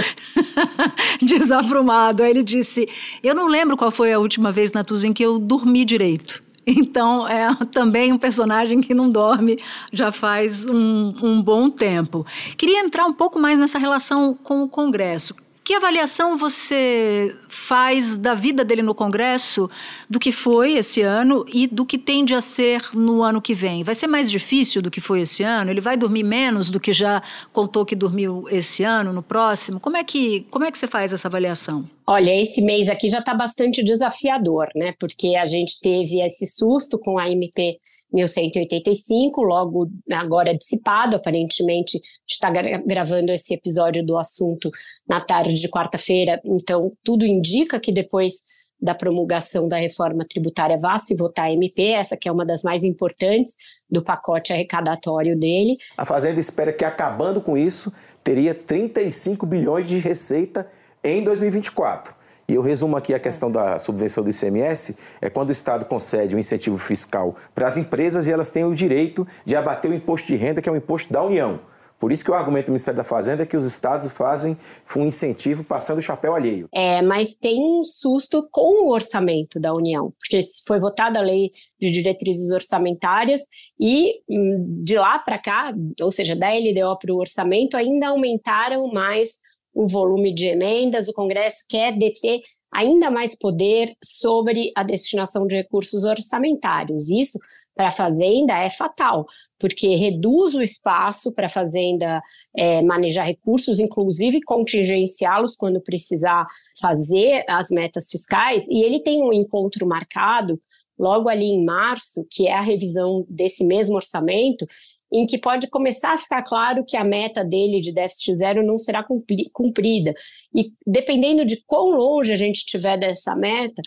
desaprumado. 1.20 2.22
Aí 2.22 2.30
ele 2.30 2.42
disse: 2.42 2.88
Eu 3.22 3.34
não 3.34 3.46
lembro 3.46 3.76
qual 3.76 3.90
foi 3.90 4.12
a 4.12 4.18
última 4.18 4.50
vez, 4.50 4.72
Natuz, 4.72 5.04
em 5.04 5.12
que 5.12 5.22
eu 5.22 5.38
dormi 5.38 5.84
direito. 5.84 6.42
Então, 6.66 7.26
é 7.26 7.54
também 7.72 8.12
um 8.12 8.18
personagem 8.18 8.80
que 8.80 8.94
não 8.94 9.10
dorme 9.10 9.58
já 9.92 10.12
faz 10.12 10.66
um, 10.66 11.12
um 11.22 11.42
bom 11.42 11.68
tempo. 11.68 12.24
Queria 12.56 12.80
entrar 12.80 13.06
um 13.06 13.12
pouco 13.12 13.38
mais 13.38 13.58
nessa 13.58 13.78
relação 13.78 14.34
com 14.34 14.62
o 14.62 14.68
Congresso 14.68 15.34
Que 15.62 15.74
avaliação 15.74 16.36
você 16.36 17.36
faz 17.48 18.16
da 18.16 18.34
vida 18.34 18.64
dele 18.64 18.82
no 18.82 18.94
Congresso, 18.94 19.70
do 20.08 20.18
que 20.18 20.32
foi 20.32 20.74
esse 20.74 21.02
ano 21.02 21.44
e 21.52 21.66
do 21.66 21.84
que 21.84 21.98
tende 21.98 22.34
a 22.34 22.40
ser 22.40 22.82
no 22.94 23.22
ano 23.22 23.42
que 23.42 23.54
vem? 23.54 23.84
Vai 23.84 23.94
ser 23.94 24.06
mais 24.06 24.30
difícil 24.30 24.80
do 24.80 24.90
que 24.90 25.00
foi 25.00 25.20
esse 25.20 25.42
ano? 25.42 25.70
Ele 25.70 25.80
vai 25.80 25.96
dormir 25.96 26.24
menos 26.24 26.70
do 26.70 26.80
que 26.80 26.92
já 26.92 27.22
contou 27.52 27.84
que 27.84 27.94
dormiu 27.94 28.46
esse 28.50 28.82
ano, 28.82 29.12
no 29.12 29.22
próximo? 29.22 29.78
Como 29.78 29.96
é 29.96 30.02
que, 30.02 30.46
como 30.50 30.64
é 30.64 30.72
que 30.72 30.78
você 30.78 30.86
faz 30.86 31.12
essa 31.12 31.28
avaliação? 31.28 31.84
Olha, 32.06 32.34
esse 32.40 32.62
mês 32.62 32.88
aqui 32.88 33.08
já 33.08 33.18
está 33.18 33.34
bastante 33.34 33.84
desafiador, 33.84 34.68
né? 34.74 34.94
Porque 34.98 35.36
a 35.36 35.44
gente 35.44 35.78
teve 35.80 36.20
esse 36.24 36.46
susto 36.46 36.98
com 36.98 37.18
a 37.18 37.30
MP 37.30 37.78
1185, 38.12 39.42
logo 39.42 39.90
agora 40.10 40.56
dissipado, 40.56 41.16
aparentemente 41.16 42.00
está 42.28 42.50
gravando 42.50 43.32
esse 43.32 43.54
episódio 43.54 44.04
do 44.04 44.18
assunto 44.18 44.70
na 45.08 45.20
tarde 45.20 45.54
de 45.54 45.68
quarta-feira, 45.68 46.40
então 46.44 46.92
tudo 47.04 47.24
indica 47.24 47.80
que 47.80 47.92
depois 47.92 48.44
da 48.80 48.94
promulgação 48.94 49.68
da 49.68 49.76
reforma 49.76 50.24
tributária 50.24 50.78
vá 50.80 50.96
se 50.96 51.14
votar 51.14 51.46
a 51.46 51.52
MP, 51.52 51.88
essa 51.88 52.16
que 52.16 52.28
é 52.28 52.32
uma 52.32 52.46
das 52.46 52.62
mais 52.62 52.82
importantes 52.82 53.54
do 53.90 54.02
pacote 54.02 54.52
arrecadatório 54.52 55.38
dele. 55.38 55.76
A 55.98 56.04
Fazenda 56.04 56.40
espera 56.40 56.72
que 56.72 56.84
acabando 56.84 57.40
com 57.42 57.58
isso, 57.58 57.92
teria 58.24 58.54
35 58.54 59.44
bilhões 59.44 59.86
de 59.86 59.98
receita 59.98 60.66
em 61.04 61.22
2024. 61.22 62.14
E 62.50 62.54
eu 62.54 62.62
resumo 62.62 62.96
aqui 62.96 63.14
a 63.14 63.20
questão 63.20 63.48
da 63.48 63.78
subvenção 63.78 64.24
do 64.24 64.30
ICMS, 64.30 64.96
é 65.20 65.30
quando 65.30 65.50
o 65.50 65.52
Estado 65.52 65.84
concede 65.84 66.34
um 66.34 66.38
incentivo 66.38 66.76
fiscal 66.78 67.36
para 67.54 67.68
as 67.68 67.76
empresas 67.76 68.26
e 68.26 68.32
elas 68.32 68.50
têm 68.50 68.64
o 68.64 68.74
direito 68.74 69.24
de 69.44 69.54
abater 69.54 69.88
o 69.88 69.94
imposto 69.94 70.26
de 70.26 70.34
renda, 70.34 70.60
que 70.60 70.68
é 70.68 70.72
um 70.72 70.76
imposto 70.76 71.12
da 71.12 71.22
União. 71.22 71.60
Por 71.96 72.10
isso 72.10 72.24
que 72.24 72.30
o 72.32 72.34
argumento 72.34 72.66
do 72.66 72.70
Ministério 72.70 72.96
da 72.96 73.04
Fazenda 73.04 73.44
é 73.44 73.46
que 73.46 73.56
os 73.56 73.64
estados 73.64 74.10
fazem 74.10 74.58
um 74.96 75.04
incentivo 75.04 75.62
passando 75.62 75.98
o 75.98 76.02
chapéu 76.02 76.34
alheio. 76.34 76.66
É, 76.74 77.00
mas 77.02 77.36
tem 77.36 77.60
um 77.62 77.84
susto 77.84 78.48
com 78.50 78.84
o 78.84 78.92
orçamento 78.92 79.60
da 79.60 79.72
União, 79.72 80.12
porque 80.18 80.40
foi 80.66 80.80
votada 80.80 81.20
a 81.20 81.22
lei 81.22 81.52
de 81.80 81.88
diretrizes 81.92 82.50
orçamentárias 82.50 83.42
e 83.78 84.22
hum, 84.28 84.82
de 84.82 84.98
lá 84.98 85.20
para 85.20 85.38
cá, 85.38 85.72
ou 86.02 86.10
seja, 86.10 86.34
da 86.34 86.48
LDO 86.48 86.98
para 86.98 87.14
o 87.14 87.18
orçamento, 87.18 87.76
ainda 87.76 88.08
aumentaram 88.08 88.88
mais 88.88 89.38
o 89.74 89.86
volume 89.88 90.34
de 90.34 90.46
emendas, 90.46 91.08
o 91.08 91.12
Congresso 91.12 91.64
quer 91.68 91.96
deter 91.96 92.40
ainda 92.72 93.10
mais 93.10 93.36
poder 93.36 93.94
sobre 94.02 94.70
a 94.76 94.82
destinação 94.82 95.46
de 95.46 95.56
recursos 95.56 96.04
orçamentários. 96.04 97.10
Isso, 97.10 97.38
para 97.74 97.88
a 97.88 97.90
Fazenda, 97.90 98.56
é 98.58 98.70
fatal, 98.70 99.26
porque 99.58 99.96
reduz 99.96 100.54
o 100.54 100.62
espaço 100.62 101.32
para 101.32 101.46
a 101.46 101.50
Fazenda 101.50 102.22
é, 102.56 102.82
manejar 102.82 103.24
recursos, 103.24 103.78
inclusive 103.78 104.40
contingenciá-los 104.42 105.56
quando 105.56 105.80
precisar 105.80 106.46
fazer 106.80 107.44
as 107.48 107.70
metas 107.70 108.10
fiscais, 108.10 108.68
e 108.68 108.82
ele 108.84 109.00
tem 109.00 109.22
um 109.22 109.32
encontro 109.32 109.86
marcado 109.86 110.60
logo 111.00 111.30
ali 111.30 111.46
em 111.46 111.64
março, 111.64 112.26
que 112.30 112.46
é 112.46 112.52
a 112.52 112.60
revisão 112.60 113.24
desse 113.26 113.64
mesmo 113.64 113.96
orçamento, 113.96 114.66
em 115.10 115.24
que 115.24 115.38
pode 115.38 115.68
começar 115.68 116.12
a 116.12 116.18
ficar 116.18 116.42
claro 116.42 116.84
que 116.86 116.96
a 116.96 117.02
meta 117.02 117.42
dele 117.42 117.80
de 117.80 117.90
déficit 117.90 118.34
zero 118.34 118.64
não 118.64 118.78
será 118.78 119.04
cumprida. 119.52 120.14
E 120.54 120.62
dependendo 120.86 121.44
de 121.44 121.64
quão 121.64 121.90
longe 121.96 122.32
a 122.32 122.36
gente 122.36 122.58
estiver 122.58 122.98
dessa 122.98 123.34
meta, 123.34 123.80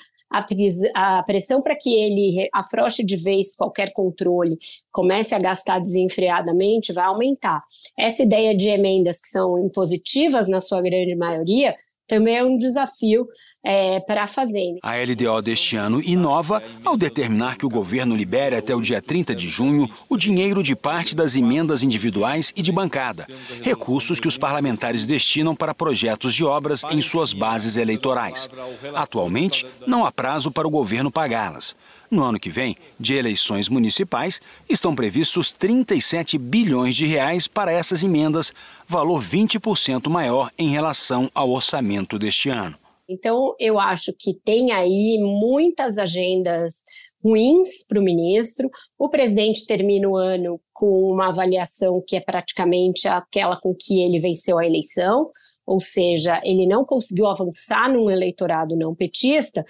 a, 0.95 1.21
pressão 1.21 1.61
para 1.61 1.75
que 1.75 1.93
ele 1.93 2.49
afrouxe 2.51 3.05
de 3.05 3.15
vez 3.15 3.55
qualquer 3.55 3.93
controle, 3.93 4.57
comece 4.91 5.35
a 5.35 5.39
gastar 5.39 5.79
desenfreadamente, 5.79 6.91
vai 6.91 7.05
aumentar. 7.05 7.61
Essa 7.97 8.23
ideia 8.23 8.57
de 8.57 8.67
emendas 8.67 9.21
que 9.21 9.27
são 9.27 9.63
impositivas, 9.63 10.47
na 10.47 10.59
sua 10.59 10.81
grande 10.81 11.15
maioria, 11.15 11.75
também 12.07 12.37
é 12.37 12.43
um 12.43 12.57
desafio 12.57 13.27
é, 13.65 13.99
para 14.01 14.23
a 14.23 14.27
Fazenda. 14.27 14.79
A 14.83 14.95
LDO 14.95 15.41
deste 15.41 15.77
ano 15.77 16.01
inova 16.01 16.61
ao 16.83 16.97
determinar 16.97 17.57
que 17.57 17.65
o 17.65 17.69
governo 17.69 18.15
libere 18.15 18.55
até 18.55 18.75
o 18.75 18.81
dia 18.81 19.01
30 19.01 19.33
de 19.33 19.47
junho 19.47 19.89
o 20.09 20.17
dinheiro 20.17 20.61
de 20.61 20.75
parte 20.75 21.15
das 21.15 21.35
emendas 21.35 21.83
individuais 21.83 22.51
e 22.55 22.61
de 22.61 22.71
bancada, 22.71 23.25
recursos 23.61 24.19
que 24.19 24.27
os 24.27 24.37
parlamentares 24.37 25.05
destinam 25.05 25.55
para 25.55 25.73
projetos 25.73 26.33
de 26.35 26.43
obras 26.43 26.83
em 26.91 27.01
suas 27.01 27.31
bases 27.31 27.77
eleitorais. 27.77 28.49
Atualmente, 28.93 29.65
não 29.87 30.05
há 30.05 30.11
prazo 30.11 30.51
para 30.51 30.67
o 30.67 30.71
governo 30.71 31.11
pagá-las. 31.11 31.75
No 32.13 32.21
ano 32.21 32.39
que 32.39 32.51
vem, 32.51 32.75
de 32.99 33.15
eleições 33.15 33.67
municipais, 33.67 34.39
estão 34.69 34.95
previstos 34.95 35.51
37 35.51 36.37
bilhões 36.37 36.95
de 36.95 37.07
reais 37.07 37.47
para 37.47 37.71
essas 37.71 38.03
emendas, 38.03 38.53
valor 38.87 39.19
20% 39.19 40.07
maior 40.11 40.51
em 40.55 40.69
relação 40.69 41.27
ao 41.33 41.49
orçamento 41.49 42.19
deste 42.19 42.49
ano. 42.49 42.77
Então, 43.09 43.55
eu 43.59 43.79
acho 43.79 44.13
que 44.15 44.35
tem 44.45 44.71
aí 44.71 45.17
muitas 45.19 45.97
agendas 45.97 46.83
ruins 47.23 47.83
para 47.87 47.99
o 47.99 48.03
ministro. 48.03 48.69
O 48.95 49.09
presidente 49.09 49.65
termina 49.65 50.07
o 50.07 50.15
ano 50.15 50.61
com 50.71 51.11
uma 51.11 51.29
avaliação 51.29 51.99
que 52.07 52.15
é 52.15 52.19
praticamente 52.19 53.07
aquela 53.07 53.59
com 53.59 53.73
que 53.73 54.03
ele 54.03 54.19
venceu 54.19 54.59
a 54.59 54.65
eleição, 54.67 55.31
ou 55.65 55.79
seja, 55.79 56.41
ele 56.43 56.67
não 56.67 56.85
conseguiu 56.85 57.27
avançar 57.27 57.91
num 57.91 58.09
eleitorado 58.09 58.75
não 58.75 58.93
petista. 58.93 59.63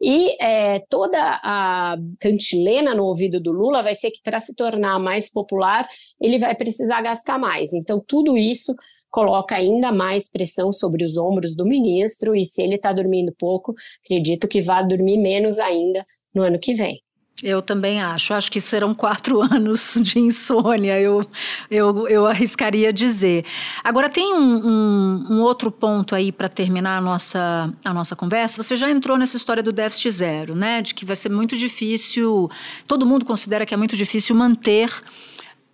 E 0.00 0.36
é, 0.42 0.80
toda 0.88 1.16
a 1.44 1.96
cantilena 2.18 2.92
no 2.92 3.04
ouvido 3.04 3.40
do 3.40 3.52
Lula 3.52 3.82
vai 3.82 3.94
ser 3.94 4.10
que, 4.10 4.20
para 4.22 4.40
se 4.40 4.54
tornar 4.56 4.98
mais 4.98 5.30
popular, 5.30 5.86
ele 6.20 6.40
vai 6.40 6.56
precisar 6.56 7.00
gastar 7.02 7.38
mais. 7.38 7.72
Então, 7.72 8.02
tudo 8.04 8.36
isso 8.36 8.74
coloca 9.08 9.54
ainda 9.54 9.92
mais 9.92 10.28
pressão 10.28 10.72
sobre 10.72 11.04
os 11.04 11.16
ombros 11.16 11.54
do 11.54 11.64
ministro, 11.64 12.34
e 12.34 12.44
se 12.44 12.62
ele 12.62 12.76
está 12.76 12.92
dormindo 12.92 13.32
pouco, 13.38 13.74
acredito 14.04 14.48
que 14.48 14.60
vai 14.60 14.84
dormir 14.84 15.18
menos 15.18 15.58
ainda 15.58 16.04
no 16.34 16.42
ano 16.42 16.58
que 16.58 16.74
vem. 16.74 17.00
Eu 17.42 17.60
também 17.60 18.00
acho. 18.00 18.32
Acho 18.32 18.52
que 18.52 18.60
serão 18.60 18.94
quatro 18.94 19.42
anos 19.42 19.94
de 20.00 20.18
insônia, 20.18 21.00
eu, 21.00 21.26
eu, 21.70 22.06
eu 22.08 22.26
arriscaria 22.26 22.92
dizer. 22.92 23.44
Agora, 23.82 24.08
tem 24.08 24.34
um, 24.34 24.66
um, 24.66 25.26
um 25.30 25.40
outro 25.42 25.70
ponto 25.70 26.14
aí 26.14 26.30
para 26.30 26.48
terminar 26.48 26.98
a 26.98 27.00
nossa, 27.00 27.72
a 27.84 27.92
nossa 27.92 28.14
conversa. 28.14 28.62
Você 28.62 28.76
já 28.76 28.88
entrou 28.90 29.18
nessa 29.18 29.36
história 29.36 29.62
do 29.62 29.72
déficit 29.72 30.10
zero, 30.10 30.54
né? 30.54 30.82
De 30.82 30.94
que 30.94 31.04
vai 31.04 31.16
ser 31.16 31.30
muito 31.30 31.56
difícil. 31.56 32.50
Todo 32.86 33.04
mundo 33.04 33.24
considera 33.24 33.66
que 33.66 33.74
é 33.74 33.76
muito 33.76 33.96
difícil 33.96 34.36
manter 34.36 34.90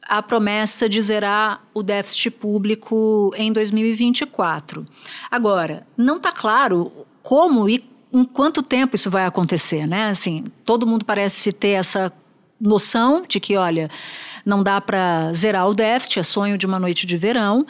a 0.08 0.22
promessa 0.22 0.88
de 0.88 1.00
zerar 1.02 1.62
o 1.74 1.82
déficit 1.82 2.30
público 2.30 3.30
em 3.36 3.52
2024. 3.52 4.86
Agora, 5.30 5.86
não 5.94 6.16
está 6.16 6.32
claro 6.32 6.90
como 7.22 7.68
e 7.68 7.84
em 8.12 8.24
quanto 8.24 8.62
tempo 8.62 8.96
isso 8.96 9.10
vai 9.10 9.24
acontecer, 9.24 9.86
né? 9.86 10.10
Assim, 10.10 10.44
todo 10.64 10.86
mundo 10.86 11.04
parece 11.04 11.52
ter 11.52 11.70
essa 11.70 12.12
noção 12.60 13.24
de 13.26 13.38
que, 13.38 13.56
olha, 13.56 13.90
não 14.44 14.62
dá 14.62 14.80
para 14.80 15.32
zerar 15.32 15.68
o 15.68 15.74
déficit, 15.74 16.18
é 16.18 16.22
sonho 16.22 16.58
de 16.58 16.66
uma 16.66 16.78
noite 16.78 17.06
de 17.06 17.16
verão. 17.16 17.66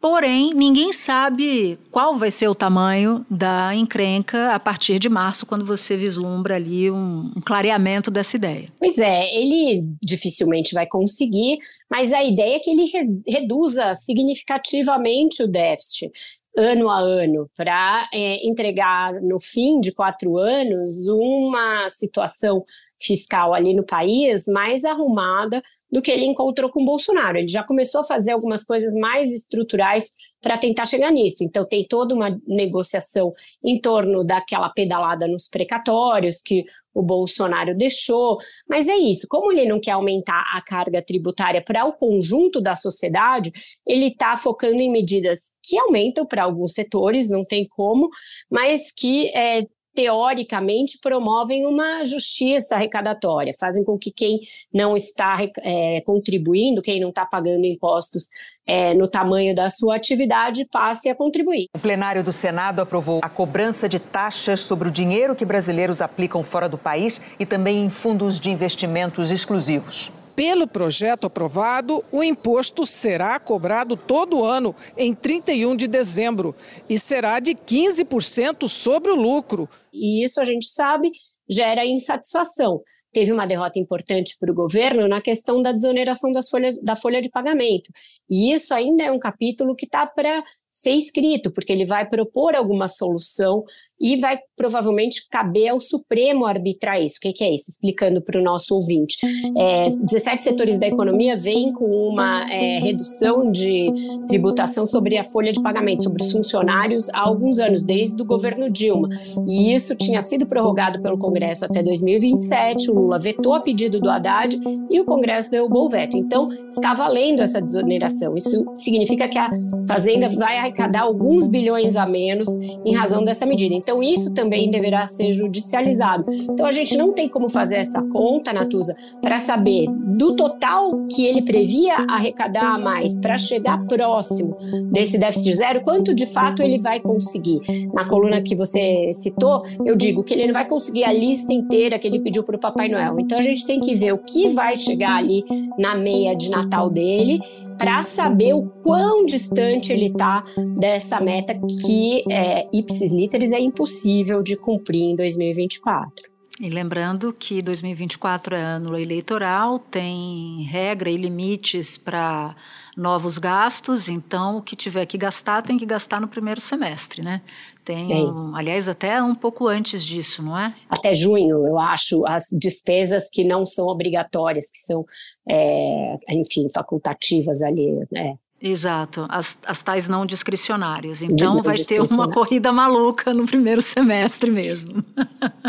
Porém, 0.00 0.54
ninguém 0.54 0.94
sabe 0.94 1.78
qual 1.90 2.16
vai 2.16 2.30
ser 2.30 2.48
o 2.48 2.54
tamanho 2.54 3.24
da 3.30 3.74
encrenca 3.74 4.54
a 4.54 4.58
partir 4.58 4.98
de 4.98 5.10
março, 5.10 5.44
quando 5.44 5.62
você 5.62 5.94
vislumbra 5.94 6.54
ali 6.54 6.90
um, 6.90 7.30
um, 7.36 7.40
clareamento 7.44 8.10
dessa 8.10 8.34
ideia. 8.34 8.70
Pois 8.78 8.98
é, 8.98 9.26
ele 9.34 9.84
dificilmente 10.02 10.72
vai 10.72 10.86
conseguir, 10.86 11.58
mas 11.90 12.14
a 12.14 12.24
ideia 12.24 12.56
é 12.56 12.58
que 12.60 12.70
ele 12.70 12.90
reduza 13.28 13.94
significativamente 13.94 15.42
o 15.42 15.46
déficit 15.46 16.10
ano 16.56 16.90
a 16.90 16.98
ano, 16.98 17.48
para 17.56 18.08
é, 18.12 18.46
entregar 18.46 19.14
no 19.22 19.38
fim 19.40 19.80
de 19.80 19.92
quatro 19.92 20.36
anos 20.36 21.06
uma 21.08 21.88
situação 21.88 22.64
fiscal 23.00 23.54
ali 23.54 23.74
no 23.74 23.84
país 23.84 24.46
mais 24.46 24.84
arrumada 24.84 25.62
do 25.90 26.02
que 26.02 26.10
ele 26.10 26.24
encontrou 26.24 26.70
com 26.70 26.82
o 26.82 26.84
Bolsonaro. 26.84 27.38
Ele 27.38 27.48
já 27.48 27.62
começou 27.62 28.02
a 28.02 28.04
fazer 28.04 28.32
algumas 28.32 28.62
coisas 28.64 28.94
mais 28.94 29.32
estruturais 29.32 30.12
para 30.40 30.58
tentar 30.58 30.84
chegar 30.84 31.10
nisso. 31.10 31.42
Então, 31.42 31.66
tem 31.66 31.86
toda 31.86 32.14
uma 32.14 32.38
negociação 32.46 33.32
em 33.64 33.80
torno 33.80 34.24
daquela 34.24 34.68
pedalada 34.68 35.26
nos 35.26 35.48
precatórios 35.48 36.40
que 36.40 36.64
o 36.94 37.02
Bolsonaro 37.02 37.76
deixou. 37.76 38.38
Mas 38.68 38.88
é 38.88 38.96
isso, 38.96 39.26
como 39.28 39.52
ele 39.52 39.66
não 39.66 39.80
quer 39.80 39.92
aumentar 39.92 40.44
a 40.54 40.60
carga 40.62 41.02
tributária 41.02 41.62
para 41.62 41.84
o 41.84 41.92
conjunto 41.92 42.60
da 42.60 42.74
sociedade, 42.74 43.52
ele 43.86 44.08
está 44.08 44.36
focando 44.36 44.80
em 44.80 44.90
medidas 44.90 45.52
que 45.62 45.78
aumentam 45.78 46.26
para 46.26 46.44
alguns 46.44 46.74
setores, 46.74 47.28
não 47.30 47.44
tem 47.44 47.66
como, 47.66 48.08
mas 48.50 48.92
que 48.92 49.28
é, 49.36 49.66
teoricamente, 49.94 50.98
promovem 51.02 51.66
uma 51.66 52.04
justiça 52.04 52.76
arrecadatória, 52.76 53.52
fazem 53.58 53.84
com 53.84 53.98
que 53.98 54.12
quem 54.12 54.40
não 54.72 54.96
está 54.96 55.38
é, 55.58 56.00
contribuindo, 56.02 56.82
quem 56.82 57.00
não 57.00 57.10
está 57.10 57.26
pagando 57.26 57.64
impostos 57.64 58.28
é, 58.66 58.94
no 58.94 59.08
tamanho 59.08 59.54
da 59.54 59.68
sua 59.68 59.96
atividade, 59.96 60.66
passe 60.70 61.08
a 61.08 61.14
contribuir. 61.14 61.66
O 61.74 61.78
plenário 61.78 62.22
do 62.22 62.32
Senado 62.32 62.80
aprovou 62.80 63.20
a 63.22 63.28
cobrança 63.28 63.88
de 63.88 63.98
taxas 63.98 64.60
sobre 64.60 64.88
o 64.88 64.92
dinheiro 64.92 65.34
que 65.34 65.44
brasileiros 65.44 66.00
aplicam 66.00 66.44
fora 66.44 66.68
do 66.68 66.78
país 66.78 67.20
e 67.38 67.44
também 67.44 67.84
em 67.84 67.90
fundos 67.90 68.38
de 68.38 68.50
investimentos 68.50 69.30
exclusivos. 69.30 70.12
Pelo 70.40 70.66
projeto 70.66 71.26
aprovado, 71.26 72.02
o 72.10 72.24
imposto 72.24 72.86
será 72.86 73.38
cobrado 73.38 73.94
todo 73.94 74.42
ano 74.42 74.74
em 74.96 75.14
31 75.14 75.76
de 75.76 75.86
dezembro 75.86 76.54
e 76.88 76.98
será 76.98 77.40
de 77.40 77.54
15% 77.54 78.66
sobre 78.66 79.10
o 79.10 79.14
lucro. 79.14 79.68
E 79.92 80.24
isso 80.24 80.40
a 80.40 80.44
gente 80.46 80.64
sabe 80.64 81.12
gera 81.46 81.84
insatisfação. 81.84 82.80
Teve 83.12 83.30
uma 83.32 83.46
derrota 83.46 83.78
importante 83.78 84.34
para 84.40 84.50
o 84.50 84.54
governo 84.54 85.06
na 85.06 85.20
questão 85.20 85.60
da 85.60 85.72
desoneração 85.72 86.32
das 86.32 86.48
folhas, 86.48 86.80
da 86.80 86.96
folha 86.96 87.20
de 87.20 87.28
pagamento. 87.28 87.92
E 88.26 88.54
isso 88.54 88.72
ainda 88.72 89.02
é 89.02 89.12
um 89.12 89.18
capítulo 89.18 89.76
que 89.76 89.84
está 89.84 90.06
para 90.06 90.42
ser 90.70 90.92
escrito, 90.92 91.50
porque 91.50 91.72
ele 91.72 91.84
vai 91.84 92.08
propor 92.08 92.54
alguma 92.54 92.86
solução 92.86 93.64
e 94.00 94.18
vai 94.18 94.38
provavelmente 94.56 95.28
caber 95.28 95.68
ao 95.68 95.80
Supremo 95.80 96.46
arbitrar 96.46 97.02
isso. 97.02 97.16
O 97.18 97.20
que, 97.20 97.32
que 97.32 97.44
é 97.44 97.52
isso? 97.52 97.70
Explicando 97.70 98.22
para 98.22 98.40
o 98.40 98.42
nosso 98.42 98.74
ouvinte. 98.74 99.18
É, 99.56 99.88
17 99.88 100.44
setores 100.44 100.78
da 100.78 100.86
economia 100.86 101.36
vêm 101.36 101.72
com 101.72 101.86
uma 101.86 102.50
é, 102.50 102.78
redução 102.78 103.50
de 103.50 103.92
tributação 104.28 104.86
sobre 104.86 105.18
a 105.18 105.24
folha 105.24 105.52
de 105.52 105.62
pagamento, 105.62 106.04
sobre 106.04 106.22
os 106.22 106.32
funcionários 106.32 107.08
há 107.10 107.20
alguns 107.20 107.58
anos, 107.58 107.82
desde 107.82 108.20
o 108.22 108.24
governo 108.24 108.70
Dilma. 108.70 109.08
E 109.46 109.74
isso 109.74 109.94
tinha 109.94 110.20
sido 110.20 110.46
prorrogado 110.46 111.02
pelo 111.02 111.18
Congresso 111.18 111.64
até 111.64 111.82
2027. 111.82 112.90
O 112.90 112.94
Lula 112.94 113.18
vetou 113.18 113.54
a 113.54 113.60
pedido 113.60 114.00
do 114.00 114.08
Haddad 114.08 114.58
e 114.88 115.00
o 115.00 115.04
Congresso 115.04 115.50
derrubou 115.50 115.86
o 115.86 115.90
veto. 115.90 116.16
Então, 116.16 116.48
está 116.70 116.94
valendo 116.94 117.40
essa 117.40 117.60
desoneração. 117.60 118.36
Isso 118.36 118.64
significa 118.74 119.28
que 119.28 119.38
a 119.38 119.50
Fazenda 119.86 120.28
vai 120.28 120.59
arrecadar 120.60 121.02
alguns 121.02 121.48
bilhões 121.48 121.96
a 121.96 122.06
menos 122.06 122.48
em 122.84 122.94
razão 122.94 123.24
dessa 123.24 123.46
medida. 123.46 123.74
Então, 123.74 124.02
isso 124.02 124.32
também 124.32 124.70
deverá 124.70 125.06
ser 125.06 125.32
judicializado. 125.32 126.24
Então, 126.30 126.66
a 126.66 126.70
gente 126.70 126.96
não 126.96 127.12
tem 127.12 127.28
como 127.28 127.48
fazer 127.48 127.76
essa 127.76 128.02
conta, 128.02 128.52
Natuza, 128.52 128.94
para 129.20 129.38
saber 129.38 129.86
do 129.90 130.34
total 130.36 131.06
que 131.06 131.24
ele 131.24 131.42
previa 131.42 131.96
arrecadar 132.08 132.74
a 132.74 132.78
mais 132.78 133.18
para 133.18 133.36
chegar 133.38 133.84
próximo 133.86 134.56
desse 134.92 135.18
déficit 135.18 135.56
zero, 135.56 135.80
quanto 135.82 136.14
de 136.14 136.26
fato 136.26 136.62
ele 136.62 136.78
vai 136.78 137.00
conseguir. 137.00 137.60
Na 137.92 138.06
coluna 138.06 138.42
que 138.42 138.54
você 138.54 139.10
citou, 139.12 139.62
eu 139.84 139.96
digo 139.96 140.22
que 140.22 140.34
ele 140.34 140.46
não 140.46 140.52
vai 140.52 140.66
conseguir 140.66 141.04
a 141.04 141.12
lista 141.12 141.52
inteira 141.52 141.98
que 141.98 142.06
ele 142.06 142.20
pediu 142.20 142.42
para 142.42 142.56
o 142.56 142.60
Papai 142.60 142.88
Noel. 142.88 143.18
Então, 143.18 143.38
a 143.38 143.42
gente 143.42 143.66
tem 143.66 143.80
que 143.80 143.94
ver 143.94 144.12
o 144.12 144.18
que 144.18 144.48
vai 144.50 144.76
chegar 144.76 145.16
ali 145.16 145.42
na 145.78 145.96
meia 145.96 146.34
de 146.34 146.50
Natal 146.50 146.90
dele 146.90 147.40
para 147.80 148.02
saber 148.02 148.52
o 148.52 148.64
quão 148.82 149.24
distante 149.24 149.90
ele 149.90 150.08
está 150.08 150.44
dessa 150.76 151.18
meta 151.18 151.58
que, 151.86 152.22
é, 152.30 152.68
ipsis 152.70 153.10
literis, 153.10 153.52
é 153.52 153.58
impossível 153.58 154.42
de 154.42 154.54
cumprir 154.54 155.12
em 155.12 155.16
2024. 155.16 156.29
E 156.60 156.68
lembrando 156.68 157.32
que 157.32 157.62
2024 157.62 158.54
é 158.54 158.60
ano 158.60 158.98
eleitoral, 158.98 159.78
tem 159.78 160.62
regra 160.64 161.08
e 161.08 161.16
limites 161.16 161.96
para 161.96 162.54
novos 162.94 163.38
gastos, 163.38 164.08
então 164.10 164.58
o 164.58 164.62
que 164.62 164.76
tiver 164.76 165.06
que 165.06 165.16
gastar 165.16 165.62
tem 165.62 165.78
que 165.78 165.86
gastar 165.86 166.20
no 166.20 166.28
primeiro 166.28 166.60
semestre, 166.60 167.22
né? 167.22 167.40
Tem, 167.82 168.12
é 168.12 168.24
aliás, 168.56 168.88
até 168.88 169.22
um 169.22 169.34
pouco 169.34 169.66
antes 169.66 170.04
disso, 170.04 170.42
não 170.42 170.58
é? 170.58 170.74
Até 170.88 171.14
junho, 171.14 171.66
eu 171.66 171.78
acho, 171.78 172.26
as 172.26 172.44
despesas 172.52 173.30
que 173.30 173.42
não 173.42 173.64
são 173.64 173.86
obrigatórias, 173.86 174.70
que 174.70 174.78
são, 174.78 175.06
é, 175.48 176.14
enfim, 176.28 176.68
facultativas 176.74 177.62
ali, 177.62 178.06
né? 178.12 178.36
Exato, 178.62 179.26
as, 179.30 179.56
as 179.64 179.82
tais 179.82 180.06
não 180.06 180.26
discricionárias. 180.26 181.22
Então 181.22 181.56
de, 181.56 181.62
vai 181.62 181.76
ter 181.76 181.98
uma 182.00 182.30
corrida 182.30 182.70
maluca 182.70 183.32
no 183.32 183.46
primeiro 183.46 183.80
semestre 183.80 184.50
mesmo. 184.50 185.02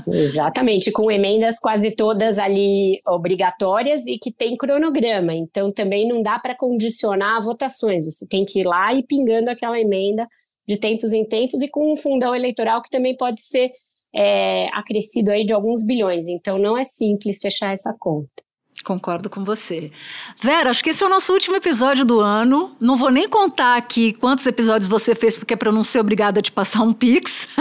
Exatamente, 0.06 0.92
com 0.92 1.10
emendas 1.10 1.58
quase 1.58 1.92
todas 1.92 2.38
ali 2.38 3.00
obrigatórias 3.08 4.06
e 4.06 4.18
que 4.18 4.30
tem 4.30 4.58
cronograma. 4.58 5.34
Então 5.34 5.72
também 5.72 6.06
não 6.06 6.22
dá 6.22 6.38
para 6.38 6.54
condicionar 6.54 7.42
votações. 7.42 8.04
Você 8.04 8.28
tem 8.28 8.44
que 8.44 8.60
ir 8.60 8.66
lá 8.66 8.94
e 8.94 9.04
pingando 9.04 9.50
aquela 9.50 9.80
emenda 9.80 10.28
de 10.68 10.76
tempos 10.78 11.14
em 11.14 11.26
tempos 11.26 11.62
e 11.62 11.70
com 11.70 11.94
um 11.94 11.96
fundão 11.96 12.36
eleitoral 12.36 12.82
que 12.82 12.90
também 12.90 13.16
pode 13.16 13.42
ser 13.42 13.72
é, 14.14 14.68
acrescido 14.74 15.32
aí 15.32 15.46
de 15.46 15.54
alguns 15.54 15.86
bilhões. 15.86 16.28
Então 16.28 16.58
não 16.58 16.78
é 16.78 16.84
simples 16.84 17.40
fechar 17.42 17.72
essa 17.72 17.96
conta. 17.98 18.44
Concordo 18.84 19.30
com 19.30 19.44
você. 19.44 19.92
Vera, 20.40 20.70
acho 20.70 20.84
que 20.84 20.90
esse 20.90 21.04
é 21.04 21.06
o 21.06 21.10
nosso 21.10 21.32
último 21.34 21.56
episódio 21.56 22.04
do 22.04 22.20
ano. 22.20 22.76
Não 22.80 22.96
vou 22.96 23.12
nem 23.12 23.30
contar 23.30 23.78
aqui 23.78 24.14
quantos 24.14 24.46
episódios 24.48 24.88
você 24.88 25.14
fez, 25.14 25.38
porque 25.38 25.54
é 25.54 25.58
para 25.58 25.72
não 25.72 25.84
ser 25.84 26.00
obrigada 26.00 26.40
a 26.40 26.44
te 26.44 26.52
passar 26.52 26.82
um 26.82 26.94
pix. 26.94 27.48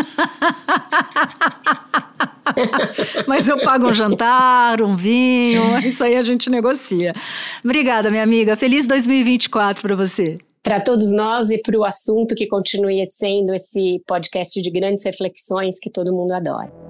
Mas 3.26 3.48
eu 3.48 3.58
pago 3.62 3.86
um 3.88 3.94
jantar, 3.94 4.82
um 4.82 4.96
vinho, 4.96 5.78
isso 5.86 6.02
aí 6.02 6.16
a 6.16 6.22
gente 6.22 6.48
negocia. 6.50 7.14
Obrigada, 7.64 8.10
minha 8.10 8.22
amiga. 8.22 8.56
Feliz 8.56 8.86
2024 8.86 9.82
para 9.82 9.96
você 9.96 10.38
para 10.62 10.78
todos 10.78 11.10
nós 11.10 11.48
e 11.50 11.58
para 11.58 11.78
o 11.78 11.84
assunto 11.84 12.34
que 12.34 12.46
continue 12.46 13.04
sendo 13.06 13.54
esse 13.54 14.02
podcast 14.06 14.60
de 14.60 14.70
grandes 14.70 15.04
reflexões 15.04 15.78
que 15.80 15.88
todo 15.88 16.12
mundo 16.12 16.32
adora. 16.32 16.89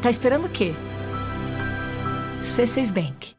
Tá 0.00 0.08
esperando 0.10 0.46
o 0.46 0.48
quê? 0.48 0.74
C6 2.44 2.92
Bank. 2.92 3.34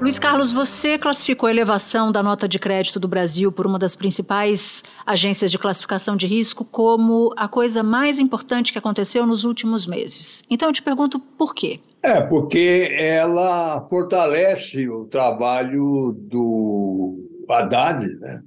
Luiz 0.00 0.18
Carlos, 0.18 0.52
você 0.52 0.98
classificou 0.98 1.46
a 1.46 1.50
elevação 1.50 2.10
da 2.10 2.24
nota 2.24 2.48
de 2.48 2.58
crédito 2.58 2.98
do 2.98 3.06
Brasil 3.06 3.52
por 3.52 3.68
uma 3.68 3.78
das 3.78 3.94
principais 3.94 4.82
agências 5.06 5.52
de 5.52 5.58
classificação 5.58 6.16
de 6.16 6.26
risco 6.26 6.64
como 6.64 7.32
a 7.36 7.48
coisa 7.48 7.84
mais 7.84 8.18
importante 8.18 8.72
que 8.72 8.78
aconteceu 8.78 9.24
nos 9.24 9.44
últimos 9.44 9.86
meses. 9.86 10.42
Então 10.50 10.68
eu 10.68 10.72
te 10.72 10.82
pergunto 10.82 11.20
por 11.20 11.54
quê? 11.54 11.80
É, 12.02 12.20
porque 12.20 12.88
ela 12.98 13.84
fortalece 13.88 14.88
o 14.88 15.04
trabalho 15.06 16.16
do 16.28 17.44
Haddad, 17.48 18.04
né? 18.18 18.40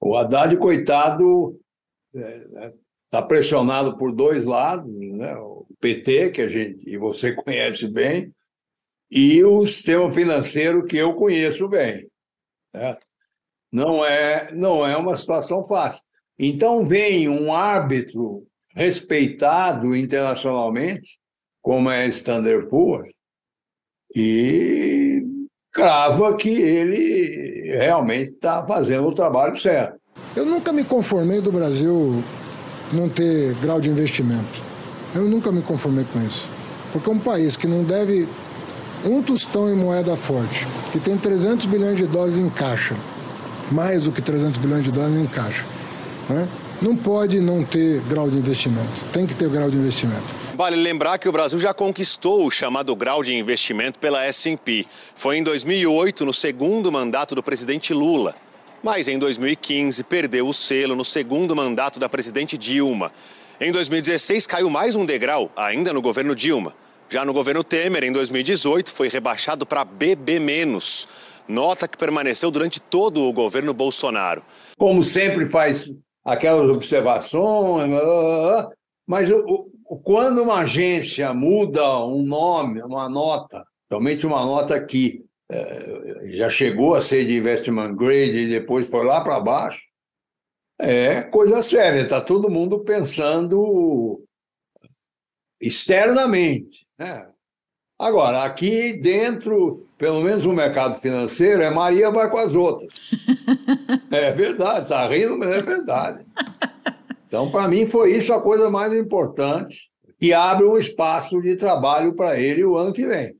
O 0.00 0.16
Haddad, 0.16 0.56
coitado, 0.56 1.58
é, 2.14 2.72
está 3.12 3.20
pressionado 3.20 3.98
por 3.98 4.10
dois 4.10 4.46
lados, 4.46 4.90
né? 4.90 5.34
o 5.36 5.66
PT, 5.78 6.30
que 6.30 6.40
a 6.40 6.48
gente 6.48 6.88
e 6.88 6.96
você 6.96 7.32
conhece 7.36 7.86
bem, 7.86 8.32
e 9.10 9.44
o 9.44 9.66
sistema 9.66 10.10
financeiro 10.10 10.86
que 10.86 10.96
eu 10.96 11.14
conheço 11.14 11.68
bem. 11.68 12.08
Né? 12.72 12.96
Não, 13.70 14.02
é, 14.04 14.54
não 14.54 14.86
é 14.86 14.96
uma 14.96 15.14
situação 15.14 15.62
fácil. 15.62 16.00
Então 16.38 16.86
vem 16.86 17.28
um 17.28 17.52
árbitro 17.52 18.46
respeitado 18.74 19.94
internacionalmente, 19.94 21.18
como 21.60 21.90
é 21.90 22.06
Standard 22.06 22.66
Poor's, 22.70 23.12
e 24.16 25.22
crava 25.70 26.34
que 26.34 26.48
ele 26.48 27.76
realmente 27.76 28.32
está 28.32 28.66
fazendo 28.66 29.08
o 29.08 29.14
trabalho 29.14 29.58
certo. 29.58 30.00
Eu 30.34 30.46
nunca 30.46 30.72
me 30.72 30.84
conformei 30.84 31.42
do 31.42 31.52
Brasil 31.52 32.22
não 32.92 33.08
ter 33.08 33.54
grau 33.54 33.80
de 33.80 33.88
investimento. 33.88 34.62
Eu 35.14 35.22
nunca 35.22 35.50
me 35.50 35.62
conformei 35.62 36.06
com 36.12 36.20
isso. 36.24 36.46
Porque 36.92 37.08
um 37.08 37.18
país 37.18 37.56
que 37.56 37.66
não 37.66 37.82
deve 37.82 38.28
um 39.04 39.22
tostão 39.22 39.68
em 39.68 39.74
moeda 39.74 40.16
forte, 40.16 40.66
que 40.92 40.98
tem 40.98 41.16
300 41.16 41.66
bilhões 41.66 41.96
de 41.96 42.06
dólares 42.06 42.36
em 42.36 42.48
caixa, 42.48 42.96
mais 43.70 44.04
do 44.04 44.12
que 44.12 44.22
300 44.22 44.58
bilhões 44.58 44.84
de 44.84 44.92
dólares 44.92 45.16
em 45.16 45.26
caixa, 45.26 45.64
né? 46.28 46.48
não 46.80 46.96
pode 46.96 47.40
não 47.40 47.64
ter 47.64 48.00
grau 48.02 48.28
de 48.30 48.36
investimento. 48.36 48.88
Tem 49.12 49.26
que 49.26 49.34
ter 49.34 49.48
grau 49.48 49.70
de 49.70 49.76
investimento. 49.76 50.42
Vale 50.54 50.76
lembrar 50.76 51.18
que 51.18 51.28
o 51.28 51.32
Brasil 51.32 51.58
já 51.58 51.72
conquistou 51.72 52.46
o 52.46 52.50
chamado 52.50 52.94
grau 52.94 53.22
de 53.22 53.34
investimento 53.34 53.98
pela 53.98 54.22
S&P. 54.24 54.86
Foi 55.14 55.38
em 55.38 55.42
2008, 55.42 56.24
no 56.24 56.34
segundo 56.34 56.92
mandato 56.92 57.34
do 57.34 57.42
presidente 57.42 57.94
Lula 57.94 58.34
mas 58.82 59.08
em 59.08 59.18
2015 59.18 60.02
perdeu 60.04 60.48
o 60.48 60.54
selo 60.54 60.96
no 60.96 61.04
segundo 61.04 61.54
mandato 61.54 62.00
da 62.00 62.08
presidente 62.08 62.58
Dilma. 62.58 63.12
Em 63.60 63.70
2016 63.70 64.46
caiu 64.46 64.68
mais 64.68 64.94
um 64.94 65.06
degrau, 65.06 65.50
ainda 65.56 65.92
no 65.92 66.02
governo 66.02 66.34
Dilma. 66.34 66.74
Já 67.08 67.24
no 67.24 67.32
governo 67.32 67.62
Temer, 67.62 68.04
em 68.04 68.10
2018, 68.10 68.92
foi 68.92 69.08
rebaixado 69.08 69.66
para 69.66 69.84
BB-, 69.84 70.78
nota 71.46 71.86
que 71.86 71.96
permaneceu 71.96 72.50
durante 72.50 72.80
todo 72.80 73.22
o 73.22 73.32
governo 73.32 73.74
Bolsonaro. 73.74 74.42
Como 74.78 75.04
sempre 75.04 75.48
faz 75.48 75.94
aquelas 76.24 76.70
observações, 76.70 77.90
mas 79.06 79.28
quando 80.02 80.42
uma 80.42 80.60
agência 80.60 81.34
muda 81.34 81.98
um 82.04 82.22
nome, 82.22 82.82
uma 82.82 83.08
nota, 83.08 83.62
somente 83.92 84.26
uma 84.26 84.40
nota 84.44 84.82
que 84.82 85.18
já 86.36 86.48
chegou 86.48 86.94
a 86.94 87.00
ser 87.00 87.24
de 87.24 87.36
investment 87.36 87.94
grade 87.94 88.36
e 88.36 88.48
depois 88.48 88.88
foi 88.88 89.04
lá 89.04 89.20
para 89.20 89.40
baixo, 89.40 89.82
é 90.78 91.22
coisa 91.22 91.62
séria. 91.62 92.00
Está 92.00 92.20
todo 92.20 92.50
mundo 92.50 92.80
pensando 92.80 94.22
externamente. 95.60 96.86
Né? 96.98 97.28
Agora, 97.98 98.42
aqui 98.42 98.94
dentro, 98.94 99.86
pelo 99.96 100.22
menos 100.22 100.44
no 100.44 100.52
mercado 100.52 100.98
financeiro, 100.98 101.62
é 101.62 101.70
Maria 101.70 102.10
vai 102.10 102.28
com 102.28 102.38
as 102.38 102.52
outras. 102.52 102.92
é 104.10 104.32
verdade, 104.32 104.82
está 104.82 105.06
rindo, 105.06 105.38
mas 105.38 105.50
é 105.50 105.62
verdade. 105.62 106.26
Então, 107.28 107.50
para 107.50 107.68
mim, 107.68 107.86
foi 107.86 108.12
isso 108.12 108.32
a 108.32 108.42
coisa 108.42 108.68
mais 108.68 108.92
importante 108.92 109.88
e 110.20 110.32
abre 110.32 110.66
um 110.66 110.76
espaço 110.76 111.40
de 111.40 111.56
trabalho 111.56 112.14
para 112.14 112.38
ele 112.38 112.64
o 112.64 112.76
ano 112.76 112.92
que 112.92 113.06
vem. 113.06 113.36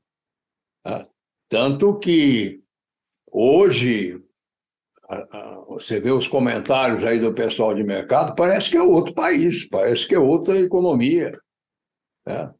Tanto 1.53 1.99
que 1.99 2.63
hoje 3.31 4.19
você 5.67 5.99
vê 5.99 6.09
os 6.09 6.27
comentários 6.27 7.03
aí 7.03 7.19
do 7.19 7.31
pessoal 7.31 7.75
de 7.75 7.83
mercado, 7.83 8.33
parece 8.35 8.71
que 8.71 8.77
é 8.77 8.81
outro 8.81 9.13
país, 9.13 9.69
parece 9.69 10.07
que 10.07 10.15
é 10.15 10.19
outra 10.19 10.57
economia. 10.57 11.39
Né? 12.25 12.51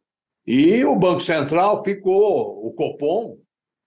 E 0.45 0.85
o 0.85 0.95
Banco 0.95 1.21
Central 1.21 1.83
ficou, 1.83 2.67
o 2.67 2.71
Copom, 2.73 3.39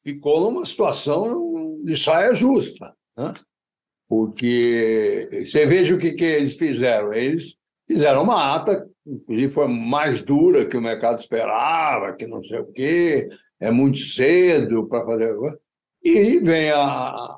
ficou 0.03 0.40
numa 0.40 0.66
situação 0.66 1.81
de 1.85 1.97
saia 1.97 2.35
justa. 2.35 2.92
Né? 3.16 3.33
Porque 4.09 5.29
você 5.47 5.66
veja 5.66 5.95
o 5.95 5.99
que, 5.99 6.14
que 6.14 6.25
eles 6.25 6.57
fizeram. 6.57 7.12
Eles 7.12 7.55
fizeram 7.87 8.25
uma 8.25 8.57
ata, 8.57 8.90
inclusive 9.07 9.53
foi 9.53 9.69
mais 9.69 10.21
dura 10.21 10.66
que 10.66 10.77
o 10.77 10.83
mercado 10.83 11.21
esperava, 11.21 12.14
que 12.14 12.27
não 12.27 12.42
sei 12.42 12.59
o 12.61 12.73
quê, 12.73 13.29
é 13.61 13.71
muito 13.71 13.99
cedo 13.99 14.87
para 14.87 15.05
fazer. 15.05 15.37
E 16.03 16.38
vem 16.40 16.71
a, 16.71 17.37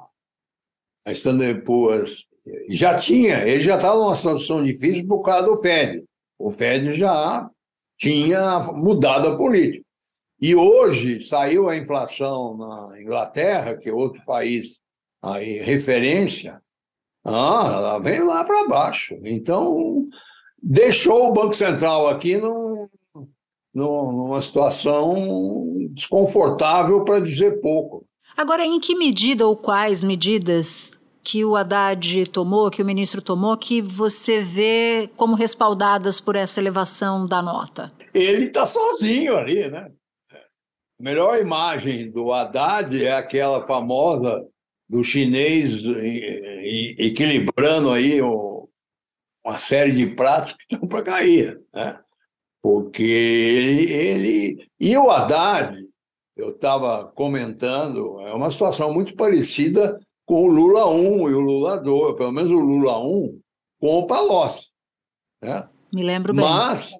a 1.07 1.13
Standard 1.13 1.63
Poor's 1.63 2.27
já 2.71 2.95
tinha, 2.95 3.47
ele 3.47 3.63
já 3.63 3.77
estava 3.77 3.97
numa 3.97 4.17
situação 4.17 4.65
difícil 4.65 5.07
por 5.07 5.23
causa 5.23 5.47
do 5.47 5.61
Fed. 5.61 6.05
O 6.39 6.51
Fed 6.51 6.95
já 6.95 7.49
tinha 7.97 8.61
mudado 8.73 9.29
a 9.29 9.37
política. 9.37 9.85
E 10.41 10.55
hoje 10.55 11.21
saiu 11.21 11.69
a 11.69 11.77
inflação 11.77 12.57
na 12.57 13.01
Inglaterra, 13.01 13.77
que 13.77 13.89
é 13.89 13.93
outro 13.93 14.25
país 14.25 14.79
aí, 15.23 15.59
referência, 15.59 16.63
ah, 17.25 17.71
ela 17.75 17.99
vem 17.99 18.23
lá 18.23 18.45
para 18.45 18.69
baixo. 18.69 19.19
Então, 19.25 20.07
deixou 20.69 21.31
o 21.31 21.33
Banco 21.33 21.55
Central 21.55 22.09
aqui 22.09 22.37
num, 22.37 22.89
numa 23.75 24.43
situação 24.43 25.15
desconfortável, 25.93 27.05
para 27.05 27.21
dizer 27.21 27.61
pouco. 27.63 28.05
Agora, 28.37 28.65
em 28.65 28.79
que 28.79 28.95
medida 28.95 29.47
ou 29.47 29.57
quais 29.57 30.03
medidas 30.03 30.93
que 31.25 31.43
o 31.45 31.57
Haddad 31.57 32.27
tomou, 32.27 32.71
que 32.71 32.83
o 32.83 32.85
ministro 32.85 33.23
tomou, 33.23 33.57
que 33.57 33.81
você 33.81 34.43
vê 34.43 35.11
como 35.17 35.35
respaldadas 35.35 36.21
por 36.21 36.37
essa 36.37 36.61
elevação 36.61 37.27
da 37.27 37.43
nota? 37.43 37.91
Ele 38.13 38.45
está 38.45 38.67
sozinho 38.67 39.37
ali, 39.37 39.69
né? 39.71 39.91
A 40.31 41.03
melhor 41.03 41.41
imagem 41.41 42.11
do 42.11 42.33
Haddad 42.33 43.05
é 43.05 43.15
aquela 43.15 43.65
famosa 43.65 44.47
do 44.89 45.03
chinês 45.03 45.83
equilibrando 46.99 47.91
aí 47.91 48.21
uma 49.49 49.59
série 49.59 49.93
de 49.93 50.07
pratos 50.15 50.53
que 50.53 50.75
estão 50.75 50.87
para 50.87 51.03
cair, 51.03 51.59
né? 51.73 51.99
Porque 52.63 53.03
ele, 53.03 53.91
ele... 53.91 54.69
E 54.79 54.95
o 54.97 55.11
Haddad, 55.11 55.75
eu 56.37 56.51
estava 56.51 57.07
comentando, 57.13 58.21
é 58.21 58.35
uma 58.35 58.51
situação 58.51 58.93
muito 58.93 59.17
parecida 59.17 59.99
com 60.27 60.43
o 60.43 60.49
Lula 60.49 60.87
1 60.91 61.31
e 61.31 61.35
o 61.35 61.41
Lula 61.41 61.81
2, 61.81 62.15
pelo 62.17 62.33
menos 62.33 62.51
o 62.51 62.61
Lula 62.61 62.99
1, 62.99 63.41
com 63.81 63.99
o 64.01 64.07
Palocci. 64.07 64.67
Né? 65.41 65.67
Me 65.95 66.03
lembro 66.03 66.35
bem. 66.35 66.45
Mas, 66.45 66.91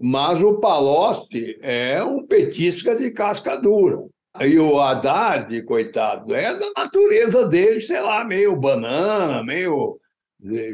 mas 0.00 0.40
o 0.40 0.60
Palocci 0.60 1.58
é 1.60 2.02
um 2.04 2.24
petisca 2.24 2.94
de 2.94 3.10
casca 3.10 3.60
dura. 3.60 4.06
E 4.40 4.56
o 4.58 4.80
Haddad, 4.80 5.62
coitado, 5.64 6.32
é 6.32 6.56
da 6.56 6.72
natureza 6.76 7.48
dele, 7.48 7.80
sei 7.80 8.00
lá, 8.00 8.24
meio 8.24 8.54
banana, 8.54 9.42
meio 9.42 10.00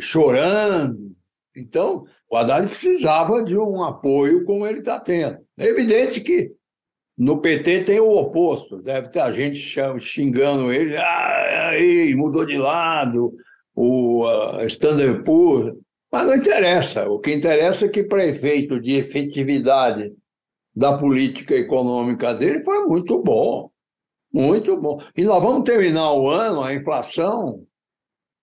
chorando. 0.01 1.17
Então, 1.57 2.05
o 2.31 2.37
Haddad 2.37 2.67
precisava 2.67 3.43
de 3.43 3.57
um 3.57 3.83
apoio 3.83 4.45
como 4.45 4.67
ele 4.67 4.81
está 4.81 5.01
tendo. 5.01 5.39
É 5.59 5.67
evidente 5.67 6.21
que 6.21 6.53
no 7.17 7.41
PT 7.41 7.83
tem 7.83 7.99
o 7.99 8.17
oposto, 8.17 8.81
deve 8.81 9.09
ter 9.09 9.21
a 9.21 9.33
gente 9.33 9.59
xingando 10.01 10.73
ele, 10.73 10.97
ah, 10.97 11.71
aí, 11.71 12.15
mudou 12.15 12.47
de 12.47 12.57
lado, 12.57 13.35
o 13.75 14.25
uh, 14.25 14.65
Standard 14.67 15.25
Poor's, 15.25 15.75
mas 16.13 16.27
não 16.27 16.37
interessa. 16.37 17.09
O 17.09 17.19
que 17.19 17.33
interessa 17.33 17.87
é 17.87 17.89
que, 17.89 18.05
para 18.05 18.25
efeito 18.25 18.81
de 18.81 18.95
efetividade 18.95 20.13
da 20.75 20.97
política 20.97 21.57
econômica 21.57 22.33
dele, 22.35 22.63
foi 22.63 22.87
muito 22.87 23.21
bom. 23.21 23.69
Muito 24.33 24.77
bom. 24.77 25.01
E 25.17 25.25
nós 25.25 25.43
vamos 25.43 25.65
terminar 25.65 26.13
o 26.13 26.29
ano, 26.29 26.63
a 26.63 26.73
inflação, 26.73 27.67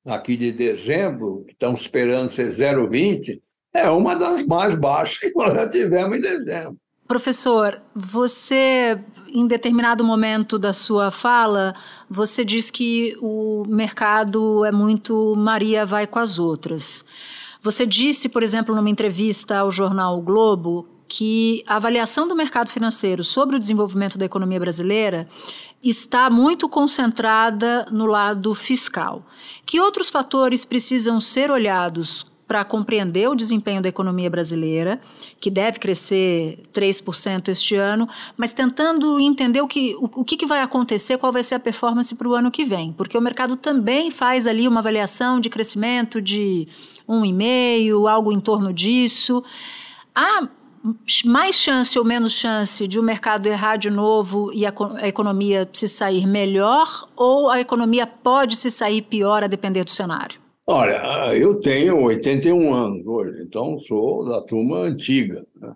aqui 0.06 0.38
de 0.38 0.52
dezembro, 0.52 1.44
que 1.48 1.54
estamos 1.54 1.82
esperando 1.82 2.32
ser 2.32 2.50
0,20, 2.50 3.42
é 3.74 3.90
uma 3.90 4.16
das 4.16 4.46
mais 4.46 4.76
baixas 4.76 5.18
que 5.18 5.32
nós 5.36 5.54
já 5.54 5.68
tivemos 5.68 6.18
em 6.18 6.22
dezembro. 6.22 6.78
Professor, 7.08 7.82
você, 7.96 9.00
em 9.28 9.46
determinado 9.46 10.04
momento 10.04 10.58
da 10.58 10.74
sua 10.74 11.12
fala, 11.12 11.76
você 12.10 12.44
diz 12.44 12.72
que 12.72 13.16
o 13.22 13.64
mercado 13.68 14.66
é 14.66 14.72
muito 14.72 15.36
Maria 15.36 15.86
vai 15.86 16.08
com 16.08 16.18
as 16.18 16.40
outras. 16.40 17.06
Você 17.62 17.86
disse, 17.86 18.28
por 18.28 18.42
exemplo, 18.42 18.76
numa 18.76 18.90
entrevista 18.90 19.58
ao 19.58 19.72
jornal 19.72 20.18
o 20.18 20.22
Globo, 20.22 20.88
que 21.08 21.64
a 21.68 21.76
avaliação 21.76 22.28
do 22.28 22.36
mercado 22.36 22.70
financeiro 22.70 23.24
sobre 23.24 23.56
o 23.56 23.60
desenvolvimento 23.60 24.18
da 24.18 24.26
economia 24.26 24.60
brasileira 24.60 25.28
está 25.90 26.30
muito 26.30 26.68
concentrada 26.68 27.86
no 27.92 28.08
lado 28.08 28.54
fiscal. 28.56 29.26
Que 29.66 29.80
outros 29.80 30.10
fatores 30.10 30.66
precisam 30.66 31.22
ser 31.22 31.52
olhados 31.52 32.26
para 32.48 32.64
compreender 32.64 33.28
o 33.28 33.36
desempenho 33.36 33.82
da 33.82 33.90
economia 33.90 34.30
brasileira, 34.30 35.02
que 35.40 35.50
deve 35.50 35.80
crescer 35.80 36.64
3% 36.74 37.50
este 37.50 37.76
ano, 37.76 38.08
mas 38.38 38.54
tentando 38.54 39.20
entender 39.20 39.62
o 39.62 39.68
que, 39.68 39.96
o, 39.96 40.22
o 40.22 40.24
que, 40.24 40.46
vai 40.46 40.62
acontecer, 40.62 41.18
qual 41.18 41.32
vai 41.32 41.44
ser 41.44 41.56
a 41.56 41.60
performance 41.60 42.14
para 42.16 42.28
o 42.28 42.36
ano 42.36 42.52
que 42.52 42.64
vem. 42.64 42.94
Porque 42.94 43.18
o 43.18 43.22
mercado 43.22 43.56
também 43.56 44.12
faz 44.12 44.46
ali 44.46 44.68
uma 44.68 44.80
avaliação 44.80 45.40
de 45.40 45.50
crescimento 45.50 46.22
de 46.22 46.68
1,5%, 47.10 48.08
algo 48.08 48.32
em 48.32 48.40
torno 48.40 48.72
disso. 48.72 49.44
Há 50.14 50.48
mais 51.26 51.56
chance 51.56 51.98
ou 51.98 52.06
menos 52.06 52.34
chance 52.34 52.88
de 52.88 53.00
o 53.00 53.04
mercado 53.04 53.48
errar 53.48 53.78
de 53.78 53.90
novo 53.90 54.52
e 54.54 54.66
a, 54.66 54.74
a, 54.96 55.08
economia 55.08 55.68
se 55.74 55.88
sair 55.88 56.28
melhor 56.28 57.06
ou 57.16 57.50
a 57.50 57.60
economia 57.60 58.06
pode 58.06 58.56
se 58.56 58.70
sair 58.70 59.02
pior 59.02 59.44
a 59.44 59.48
depender 59.48 59.84
do 59.84 59.92
cenário? 59.92 60.40
Olha, 60.68 61.36
eu 61.36 61.60
tenho 61.60 62.04
81 62.04 62.74
anos 62.74 63.06
hoje, 63.06 63.44
então 63.44 63.80
sou 63.80 64.26
da 64.26 64.42
turma 64.42 64.78
antiga. 64.78 65.46
Né? 65.56 65.74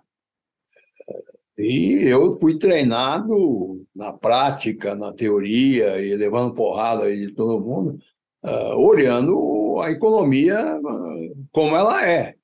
E 1.58 2.04
eu 2.08 2.32
fui 2.34 2.58
treinado 2.58 3.86
na 3.94 4.12
prática, 4.12 4.94
na 4.94 5.12
teoria 5.12 6.00
e 6.00 6.16
levando 6.16 6.54
porrada 6.54 7.14
de 7.14 7.32
todo 7.32 7.60
mundo, 7.60 7.98
uh, 8.44 8.76
olhando 8.78 9.80
a 9.80 9.90
economia 9.90 10.76
uh, 10.78 11.46
como 11.52 11.76
ela 11.76 12.04
é. 12.04 12.34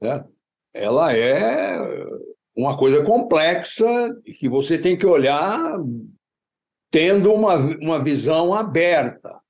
Né? 0.00 0.24
Ela 0.74 1.16
é 1.16 1.76
uma 2.56 2.76
coisa 2.76 3.04
complexa 3.04 3.84
que 4.38 4.48
você 4.48 4.78
tem 4.78 4.96
que 4.96 5.06
olhar 5.06 5.78
tendo 6.90 7.32
uma, 7.32 7.56
uma 7.56 8.02
visão 8.02 8.54
aberta. 8.54 9.40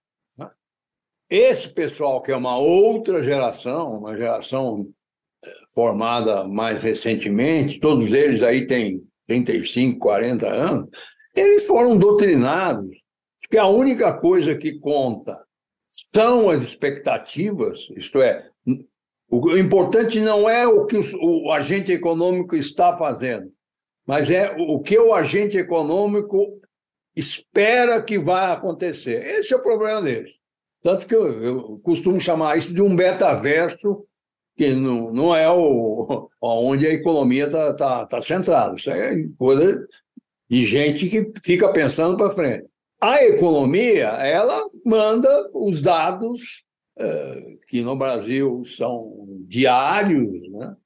Esse 1.28 1.68
pessoal, 1.68 2.22
que 2.22 2.30
é 2.30 2.36
uma 2.36 2.56
outra 2.56 3.24
geração, 3.24 3.98
uma 3.98 4.16
geração 4.16 4.86
eh, 5.44 5.48
formada 5.74 6.44
mais 6.44 6.82
recentemente, 6.82 7.80
todos 7.80 8.12
eles 8.12 8.42
aí 8.42 8.66
têm 8.66 9.02
35, 9.26 9.98
40 9.98 10.46
anos, 10.46 10.90
eles 11.34 11.66
foram 11.66 11.96
doutrinados 11.96 13.02
que 13.50 13.58
a 13.58 13.66
única 13.66 14.12
coisa 14.18 14.56
que 14.56 14.78
conta 14.78 15.42
são 16.14 16.48
as 16.48 16.62
expectativas, 16.62 17.88
isto 17.96 18.20
é, 18.20 18.48
o 19.32 19.56
importante 19.56 20.20
não 20.20 20.48
é 20.48 20.66
o 20.66 20.84
que 20.84 20.98
o 21.14 21.50
agente 21.50 21.90
econômico 21.90 22.54
está 22.54 22.94
fazendo, 22.94 23.50
mas 24.06 24.30
é 24.30 24.54
o 24.58 24.78
que 24.78 24.98
o 24.98 25.14
agente 25.14 25.56
econômico 25.56 26.60
espera 27.16 28.02
que 28.02 28.18
vai 28.18 28.52
acontecer. 28.52 29.24
Esse 29.24 29.54
é 29.54 29.56
o 29.56 29.62
problema 29.62 30.02
deles. 30.02 30.32
Tanto 30.82 31.06
que 31.06 31.14
eu, 31.14 31.42
eu 31.42 31.80
costumo 31.82 32.20
chamar 32.20 32.58
isso 32.58 32.74
de 32.74 32.82
um 32.82 32.90
metaverso, 32.90 34.04
que 34.54 34.74
não, 34.74 35.10
não 35.14 35.34
é 35.34 35.50
o, 35.50 36.28
onde 36.38 36.86
a 36.86 36.92
economia 36.92 37.46
está 37.46 37.74
tá, 37.74 38.06
tá 38.06 38.20
centrada. 38.20 38.76
Isso 38.76 38.90
é 38.90 39.14
coisa 39.38 39.88
e 40.50 40.66
gente 40.66 41.08
que 41.08 41.32
fica 41.42 41.72
pensando 41.72 42.18
para 42.18 42.32
frente. 42.32 42.66
A 43.00 43.24
economia, 43.24 44.08
ela 44.08 44.60
manda 44.84 45.48
os 45.54 45.80
dados 45.80 46.62
que 47.68 47.82
no 47.82 47.96
Brasil 47.96 48.64
são 48.66 49.26
diários, 49.48 50.30
né? 50.50 50.76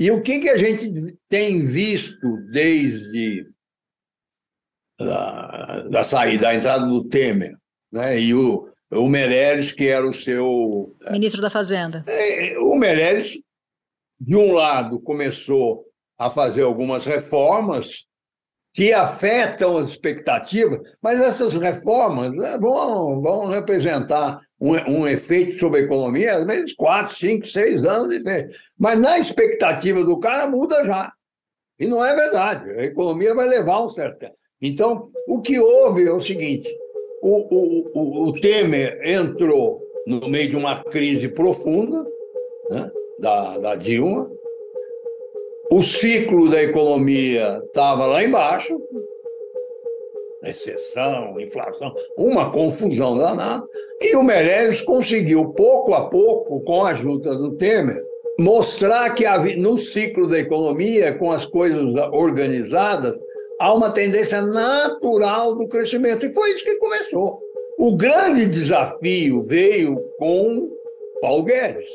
E 0.00 0.10
o 0.10 0.22
que, 0.22 0.40
que 0.40 0.48
a 0.48 0.56
gente 0.56 1.18
tem 1.28 1.66
visto 1.66 2.36
desde 2.52 3.46
a, 5.00 5.86
da 5.90 6.04
saída, 6.04 6.42
da 6.42 6.54
entrada 6.54 6.86
do 6.86 7.04
Temer, 7.08 7.56
né? 7.92 8.20
E 8.20 8.34
o, 8.34 8.70
o 8.92 9.08
Meirelles, 9.08 9.72
que 9.72 9.86
era 9.88 10.08
o 10.08 10.14
seu... 10.14 10.96
Ministro 11.10 11.42
da 11.42 11.50
Fazenda. 11.50 12.04
É, 12.06 12.58
o 12.58 12.76
Meirelles, 12.76 13.38
de 14.20 14.36
um 14.36 14.52
lado, 14.52 15.00
começou 15.00 15.84
a 16.18 16.30
fazer 16.30 16.62
algumas 16.62 17.04
reformas 17.04 18.07
que 18.72 18.92
afetam 18.92 19.78
as 19.78 19.90
expectativas, 19.90 20.80
mas 21.02 21.20
essas 21.20 21.54
reformas 21.54 22.30
né, 22.32 22.58
vão, 22.60 23.20
vão 23.20 23.48
representar 23.48 24.40
um, 24.60 24.72
um, 24.72 25.08
efeito 25.08 25.58
sobre 25.58 25.80
a 25.80 25.82
economia, 25.82 26.36
às 26.36 26.44
vezes 26.44 26.74
quatro, 26.74 27.16
cinco, 27.16 27.46
seis 27.46 27.84
anos 27.84 28.16
diferentes. 28.16 28.56
Mas 28.78 28.98
na 28.98 29.18
expectativa 29.18 30.04
do 30.04 30.18
cara 30.18 30.46
muda 30.46 30.84
já. 30.84 31.12
E 31.78 31.86
não 31.86 32.04
é 32.04 32.14
verdade. 32.14 32.70
A 32.70 32.84
economia 32.84 33.34
vai 33.34 33.48
levar 33.48 33.84
um 33.84 33.90
certo 33.90 34.18
tempo. 34.18 34.36
Então, 34.60 35.10
o 35.28 35.40
que 35.40 35.58
houve 35.58 36.06
é 36.06 36.12
o 36.12 36.20
seguinte: 36.20 36.68
o, 37.22 37.54
o, 37.54 37.90
o, 37.94 38.28
o 38.28 38.32
Temer 38.40 39.00
entrou 39.04 39.80
no 40.06 40.28
meio 40.28 40.50
de 40.50 40.56
uma 40.56 40.82
crise 40.84 41.28
profunda 41.28 42.04
né, 42.70 42.90
da, 43.20 43.58
da 43.58 43.74
Dilma, 43.76 44.28
o 45.70 45.82
ciclo 45.82 46.50
da 46.50 46.62
economia 46.62 47.62
estava 47.66 48.06
lá 48.06 48.24
embaixo, 48.24 48.80
recessão, 50.42 51.38
inflação, 51.40 51.94
uma 52.16 52.50
confusão 52.50 53.18
danada. 53.18 53.64
E 54.00 54.16
o 54.16 54.22
Meirelles 54.22 54.80
conseguiu, 54.80 55.52
pouco 55.52 55.94
a 55.94 56.08
pouco, 56.08 56.60
com 56.60 56.84
a 56.84 56.90
ajuda 56.90 57.34
do 57.34 57.56
Temer, 57.56 58.02
mostrar 58.38 59.10
que 59.14 59.24
no 59.56 59.76
ciclo 59.76 60.26
da 60.26 60.38
economia, 60.38 61.12
com 61.14 61.30
as 61.30 61.44
coisas 61.44 61.84
organizadas, 62.12 63.18
há 63.58 63.74
uma 63.74 63.90
tendência 63.90 64.40
natural 64.40 65.54
do 65.54 65.66
crescimento. 65.66 66.24
E 66.24 66.32
foi 66.32 66.50
isso 66.50 66.64
que 66.64 66.76
começou. 66.76 67.40
O 67.78 67.96
grande 67.96 68.46
desafio 68.46 69.42
veio 69.42 69.96
com 70.18 70.70
Paulo 71.20 71.44
Guedes. 71.44 71.88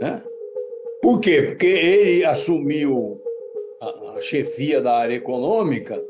Né? 0.00 0.22
Por 1.02 1.20
quê? 1.20 1.42
Porque 1.42 1.66
ele 1.66 2.24
assumiu 2.24 3.20
a, 3.80 4.20
chefia 4.20 4.80
da 4.80 4.94
área 4.94 5.14
econômica 5.14 6.02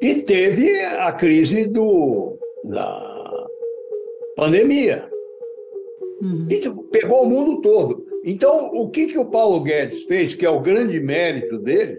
e 0.00 0.22
teve 0.22 0.80
a 0.80 1.12
crise 1.12 1.66
do, 1.66 2.38
da 2.64 3.46
pandemia. 4.36 5.10
Uhum. 6.20 6.46
E 6.48 6.60
pegou 6.90 7.24
o 7.24 7.28
mundo 7.28 7.60
todo. 7.60 8.04
Então, 8.24 8.70
o 8.74 8.88
que, 8.88 9.08
que 9.08 9.18
o 9.18 9.30
Paulo 9.30 9.60
Guedes 9.60 10.04
fez, 10.04 10.34
que 10.34 10.46
é 10.46 10.50
o 10.50 10.60
grande 10.60 10.98
mérito 11.00 11.58
dele, 11.58 11.98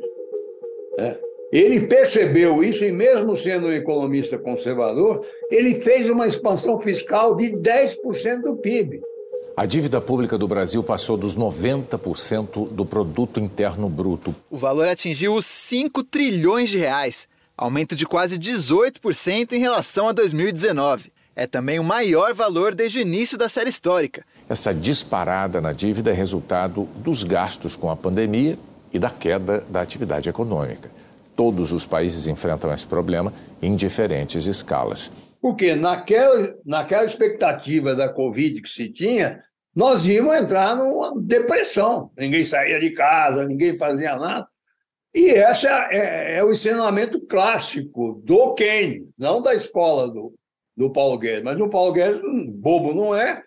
né? 0.98 1.20
ele 1.52 1.88
percebeu 1.88 2.64
isso 2.64 2.84
e, 2.84 2.92
mesmo 2.92 3.38
sendo 3.38 3.68
um 3.68 3.74
economista 3.74 4.38
conservador, 4.38 5.26
ele 5.52 5.76
fez 5.76 6.10
uma 6.10 6.28
expansão 6.28 6.82
fiscal 6.82 7.36
de 7.36 7.52
10% 7.58 8.42
do 8.42 8.58
PIB. 8.58 9.02
A 9.58 9.66
dívida 9.66 10.02
pública 10.02 10.38
do 10.38 10.50
Brasil 10.50 10.84
passou 10.84 11.16
dos 11.16 11.38
90% 11.38 12.68
do 12.72 12.86
produto 12.86 13.40
interno 13.40 13.88
bruto. 13.88 14.36
O 14.50 14.58
valor 14.58 14.90
atingiu 14.90 15.34
os 15.34 15.46
5 15.46 16.04
trilhões 16.04 16.70
de 16.70 16.78
reais, 16.78 17.26
aumento 17.56 17.96
de 17.96 18.06
quase 18.06 18.38
18% 18.38 19.54
em 19.54 19.60
relação 19.60 20.10
a 20.10 20.12
2019. 20.12 21.10
É 21.34 21.48
também 21.48 21.80
o 21.80 21.86
maior 21.86 22.34
valor 22.34 22.76
desde 22.76 23.00
o 23.00 23.02
início 23.02 23.38
da 23.38 23.48
série 23.48 23.70
histórica. 23.70 24.26
Essa 24.50 24.74
disparada 24.74 25.62
na 25.62 25.72
dívida 25.72 26.12
é 26.12 26.14
resultado 26.14 26.84
dos 26.98 27.24
gastos 27.24 27.78
com 27.78 27.90
a 27.90 27.96
pandemia 27.96 28.60
e 28.92 29.00
da 29.00 29.10
queda 29.10 29.64
da 29.70 29.80
atividade 29.80 30.28
econômica. 30.28 30.92
Todos 31.34 31.72
os 31.72 31.86
países 31.86 32.28
enfrentam 32.28 32.74
esse 32.74 32.86
problema 32.86 33.34
em 33.62 33.74
diferentes 33.74 34.48
escalas. 34.48 35.12
Porque 35.46 35.76
naquela, 35.76 36.58
naquela 36.66 37.06
expectativa 37.06 37.94
da 37.94 38.12
Covid 38.12 38.64
que 38.64 38.68
se 38.68 38.90
tinha, 38.92 39.44
nós 39.76 40.04
íamos 40.04 40.36
entrar 40.36 40.76
numa 40.76 41.14
depressão. 41.22 42.10
Ninguém 42.18 42.44
saía 42.44 42.80
de 42.80 42.90
casa, 42.90 43.46
ninguém 43.46 43.78
fazia 43.78 44.18
nada. 44.18 44.48
E 45.14 45.30
esse 45.30 45.68
é, 45.68 46.38
é, 46.38 46.44
o 46.44 46.52
ensinamento 46.52 47.24
clássico 47.28 48.20
do 48.26 48.56
Keynes, 48.56 49.08
não 49.16 49.40
da 49.40 49.54
escola 49.54 50.10
do, 50.10 50.34
do 50.76 50.92
Paulo 50.92 51.20
Guedes. 51.20 51.44
Mas 51.44 51.60
o 51.60 51.70
Paulo 51.70 51.94
Guedes, 51.94 52.20
hum, 52.24 52.52
bobo 52.52 52.96
não 52.96 53.14
é, 53.14 53.40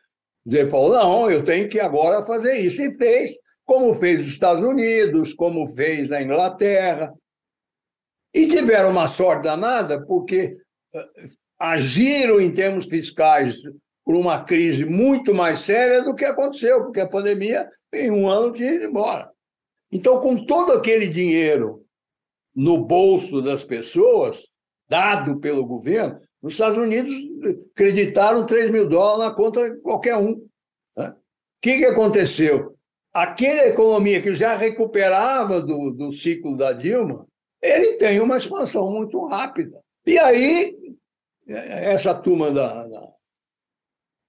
ele 0.46 0.70
falou: 0.70 0.92
não, 0.92 1.28
eu 1.28 1.44
tenho 1.44 1.68
que 1.68 1.80
agora 1.80 2.24
fazer 2.24 2.58
isso. 2.58 2.80
E 2.80 2.96
fez, 2.96 3.34
como 3.66 3.92
fez 3.92 4.20
nos 4.20 4.30
Estados 4.30 4.64
Unidos, 4.64 5.34
como 5.34 5.66
fez 5.66 6.08
na 6.08 6.22
Inglaterra. 6.22 7.12
E 8.32 8.46
tiveram 8.46 8.90
uma 8.90 9.08
sorte 9.08 9.42
danada, 9.42 10.00
porque 10.06 10.56
eh, 10.94 11.28
agiram 11.58 12.40
em 12.40 12.52
termos 12.52 12.86
fiscais 12.86 13.56
por 14.04 14.14
uma 14.14 14.42
crise 14.42 14.84
muito 14.84 15.34
mais 15.34 15.60
séria 15.60 16.02
do 16.02 16.14
que 16.14 16.24
aconteceu, 16.24 16.84
porque 16.84 17.00
a 17.00 17.08
pandemia, 17.08 17.68
em 17.92 18.10
um 18.10 18.28
ano, 18.28 18.52
tinha 18.52 18.72
ido 18.72 18.84
embora. 18.84 19.30
Então, 19.92 20.20
com 20.20 20.46
todo 20.46 20.72
aquele 20.72 21.08
dinheiro 21.08 21.84
no 22.54 22.84
bolso 22.84 23.42
das 23.42 23.64
pessoas, 23.64 24.38
dado 24.88 25.38
pelo 25.40 25.66
governo, 25.66 26.18
nos 26.42 26.54
Estados 26.54 26.82
Unidos 26.82 27.14
acreditaram 27.72 28.46
3 28.46 28.70
mil 28.70 28.88
dólares 28.88 29.28
na 29.28 29.34
conta 29.34 29.70
de 29.70 29.80
qualquer 29.80 30.16
um. 30.16 30.46
Né? 30.96 31.08
O 31.10 31.16
que, 31.60 31.78
que 31.78 31.84
aconteceu? 31.84 32.74
Aquela 33.12 33.68
economia 33.68 34.22
que 34.22 34.34
já 34.34 34.56
recuperava 34.56 35.60
do, 35.60 35.90
do 35.90 36.12
ciclo 36.12 36.56
da 36.56 36.72
Dilma, 36.72 37.26
ele 37.60 37.94
tem 37.94 38.20
uma 38.20 38.38
expansão 38.38 38.90
muito 38.90 39.20
rápida. 39.26 39.78
E 40.06 40.18
aí 40.18 40.76
essa 41.48 42.14
turma 42.14 42.50
da, 42.50 42.86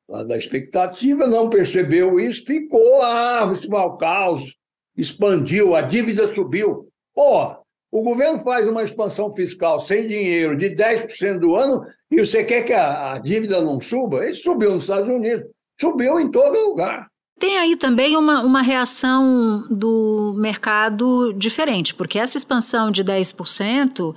da, 0.08 0.24
da, 0.24 0.38
expectativa 0.38 1.28
não 1.28 1.50
percebeu 1.50 2.20
isso, 2.20 2.46
ficou, 2.46 3.02
ah, 3.04 3.54
isso 3.58 3.70
vai 3.70 3.82
ao 3.82 3.98
caos, 3.98 4.56
expandiu, 4.96 5.76
a 5.76 5.82
dívida 5.82 6.34
subiu. 6.34 6.88
Pô, 7.14 7.58
o 7.92 8.04
governo 8.04 8.44
faz 8.44 8.68
uma 8.68 8.84
expansão 8.84 9.34
fiscal 9.34 9.82
sem 9.82 10.08
dinheiro 10.08 10.56
de 10.56 10.70
10% 10.70 11.40
do 11.40 11.56
ano 11.56 11.84
e 12.10 12.26
você 12.26 12.44
quer 12.44 12.64
que 12.64 12.74
a, 12.74 13.14
a 13.14 13.20
dívida 13.20 13.62
não 13.62 13.82
suba? 13.82 14.24
Ele 14.24 14.36
subiu 14.36 14.76
nos 14.76 14.84
Estados 14.84 15.14
Unidos, 15.14 15.50
subiu 15.80 16.20
em 16.20 16.32
todo 16.32 16.58
lugar. 16.58 17.08
Tem 17.40 17.58
aí 17.58 17.78
também 17.78 18.18
uma, 18.18 18.44
uma 18.44 18.62
reação 18.62 19.66
do 19.70 20.36
mercado 20.38 21.34
diferente, 21.34 21.96
porque 21.96 22.20
essa 22.20 22.38
expansão 22.38 22.92
de 22.92 23.02
10% 23.02 24.14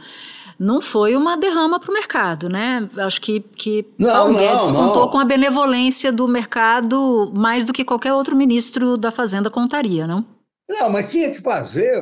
não 0.63 0.81
foi 0.81 1.17
uma 1.17 1.37
derrama 1.37 1.81
para 1.81 1.91
o 1.91 1.95
mercado, 1.95 2.49
né? 2.49 2.89
Acho 2.99 3.21
que, 3.21 3.41
que 3.41 3.85
não, 3.99 4.13
Paulo 4.13 4.39
Guedes 4.39 4.71
não, 4.71 4.75
contou 4.75 5.11
com 5.11 5.19
a 5.19 5.25
benevolência 5.25 6.13
do 6.13 6.29
mercado 6.29 7.33
mais 7.35 7.65
do 7.65 7.73
que 7.73 7.85
qualquer 7.85 8.13
outro 8.13 8.37
ministro 8.37 8.97
da 8.97 9.11
Fazenda 9.11 9.51
contaria, 9.51 10.07
não? 10.07 10.25
Não, 10.71 10.89
mas 10.89 11.11
tinha 11.11 11.33
que 11.33 11.43
fazer 11.43 12.01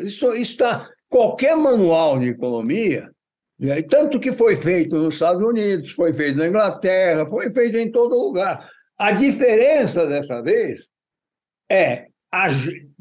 Isso 0.00 0.26
está. 0.32 0.88
Qualquer 1.08 1.56
manual 1.56 2.18
de 2.18 2.30
economia, 2.30 3.08
né, 3.58 3.80
tanto 3.82 4.18
que 4.18 4.32
foi 4.32 4.56
feito 4.56 4.96
nos 4.96 5.14
Estados 5.14 5.46
Unidos, 5.46 5.92
foi 5.92 6.12
feito 6.12 6.38
na 6.38 6.48
Inglaterra, 6.48 7.28
foi 7.28 7.52
feito 7.52 7.76
em 7.78 7.90
todo 7.92 8.18
lugar. 8.18 8.68
A 8.98 9.12
diferença 9.12 10.04
dessa 10.06 10.42
vez 10.42 10.80
é 11.70 12.06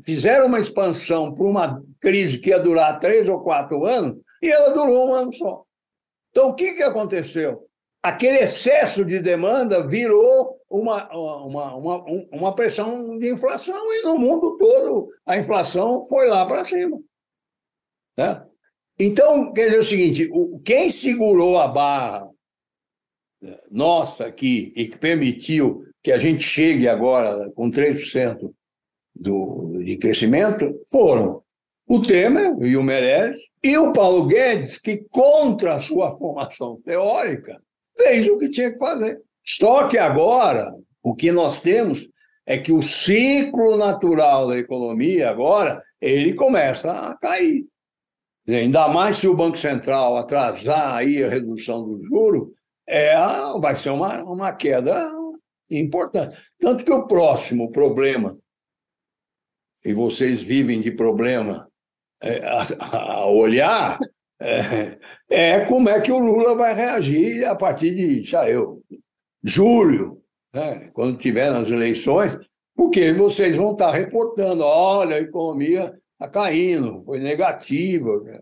fizeram 0.04 0.46
uma 0.46 0.60
expansão 0.60 1.34
para 1.34 1.46
uma 1.46 1.84
crise 2.00 2.38
que 2.38 2.52
ia 2.52 2.60
durar 2.60 3.00
três 3.00 3.28
ou 3.28 3.42
quatro 3.42 3.84
anos 3.84 4.16
e 4.46 4.52
ela 4.52 4.74
durou 4.74 5.10
um 5.10 5.14
ano 5.14 5.36
só. 5.36 5.66
Então, 6.32 6.50
o 6.50 6.56
que, 6.56 6.74
que 6.74 6.84
aconteceu? 6.84 7.68
Aquele 8.04 8.40
excesso 8.40 9.04
de 9.04 9.20
demanda 9.20 9.88
virou 9.88 10.60
uma, 10.70 11.10
uma, 11.16 11.76
uma, 11.76 12.06
uma 12.32 12.56
pressão 12.56 13.18
de 13.18 13.32
inflação 13.32 13.76
e 13.94 14.04
no 14.04 14.18
mundo 14.18 14.58
todo 14.58 15.10
a 15.26 15.38
inflação 15.38 16.06
foi 16.08 16.28
lá 16.28 16.46
para 16.46 16.66
cima. 16.66 17.00
Né? 18.18 18.46
Então, 19.00 19.52
quer 19.54 19.66
dizer 19.66 19.80
o 19.80 19.86
seguinte: 19.86 20.30
quem 20.64 20.92
segurou 20.92 21.60
a 21.60 21.68
barra 21.68 22.30
né, 23.42 23.58
nossa 23.72 24.26
aqui 24.26 24.72
e 24.76 24.88
que 24.88 24.98
permitiu 24.98 25.86
que 26.04 26.12
a 26.12 26.18
gente 26.18 26.44
chegue 26.44 26.88
agora 26.88 27.50
com 27.52 27.72
3% 27.72 28.54
do, 29.16 29.82
de 29.84 29.98
crescimento 29.98 30.84
foram 30.90 31.45
o 31.88 32.02
Temer 32.02 32.58
e 32.62 32.76
o 32.76 32.84
Meirelles 32.84 33.42
e 33.64 33.78
o 33.78 33.94
Paulo 33.94 34.26
Guedes, 34.26 34.78
que 34.80 35.06
contra 35.10 35.76
a 35.76 35.80
sua 35.80 36.18
formação 36.18 36.82
teórica, 36.84 37.62
fez 37.98 38.28
o 38.28 38.40
que 38.40 38.50
tinha 38.50 38.72
que 38.72 38.80
fazer. 38.80 39.22
Só 39.46 39.88
que 39.88 39.98
agora, 39.98 40.66
o 41.04 41.16
que 41.16 41.32
nós 41.32 41.62
temos 41.62 42.08
é 42.46 42.58
que 42.58 42.72
o 42.72 42.82
ciclo 42.82 43.78
natural 43.78 44.48
da 44.48 44.58
economia 44.58 45.30
agora, 45.30 45.82
ele 46.02 46.34
começa 46.34 46.92
a 46.92 47.18
cair. 47.18 47.66
Ainda 48.48 48.88
mais 48.88 49.18
se 49.18 49.28
o 49.28 49.36
Banco 49.36 49.58
Central 49.58 50.18
atrasar 50.18 50.96
aí 50.96 51.24
a 51.24 51.30
redução 51.30 51.84
do 51.84 52.00
juro, 52.04 52.54
é, 52.88 53.16
vai 53.60 53.76
ser 53.76 53.90
uma, 53.90 54.24
uma 54.24 54.54
queda 54.54 55.12
importante. 55.70 56.38
Tanto 56.60 56.86
que 56.86 56.92
o 56.92 57.08
próximo 57.08 57.72
problema, 57.72 58.38
e 59.84 59.94
vocês 59.94 60.44
vivem 60.44 60.82
de 60.82 60.92
problema 60.92 61.68
a, 62.44 62.98
a, 62.98 63.26
olhar, 63.26 63.98
é, 64.42 64.98
é, 65.30 65.60
como 65.66 65.90
é 65.90 66.00
que 66.02 66.12
o 66.12 66.20
Lula 66.20 66.56
vai 66.56 66.74
reagir 66.74 67.46
a 67.46 67.56
partir 67.56 67.96
de, 67.96 68.30
sei 68.30 68.56
eu, 68.56 68.82
julho, 69.44 70.22
né, 70.54 70.90
quando 70.94 71.18
tiver 71.18 71.52
nas 71.52 71.70
eleições, 71.70 72.38
porque 72.76 73.14
vocês 73.14 73.56
vão 73.56 73.72
estar 73.72 73.92
reportando, 73.92 74.64
olha, 74.64 75.16
a 75.16 75.22
economia 75.22 75.94
está 76.14 76.28
caindo, 76.28 77.02
foi 77.04 77.20
negativa, 77.20 78.22
né? 78.24 78.40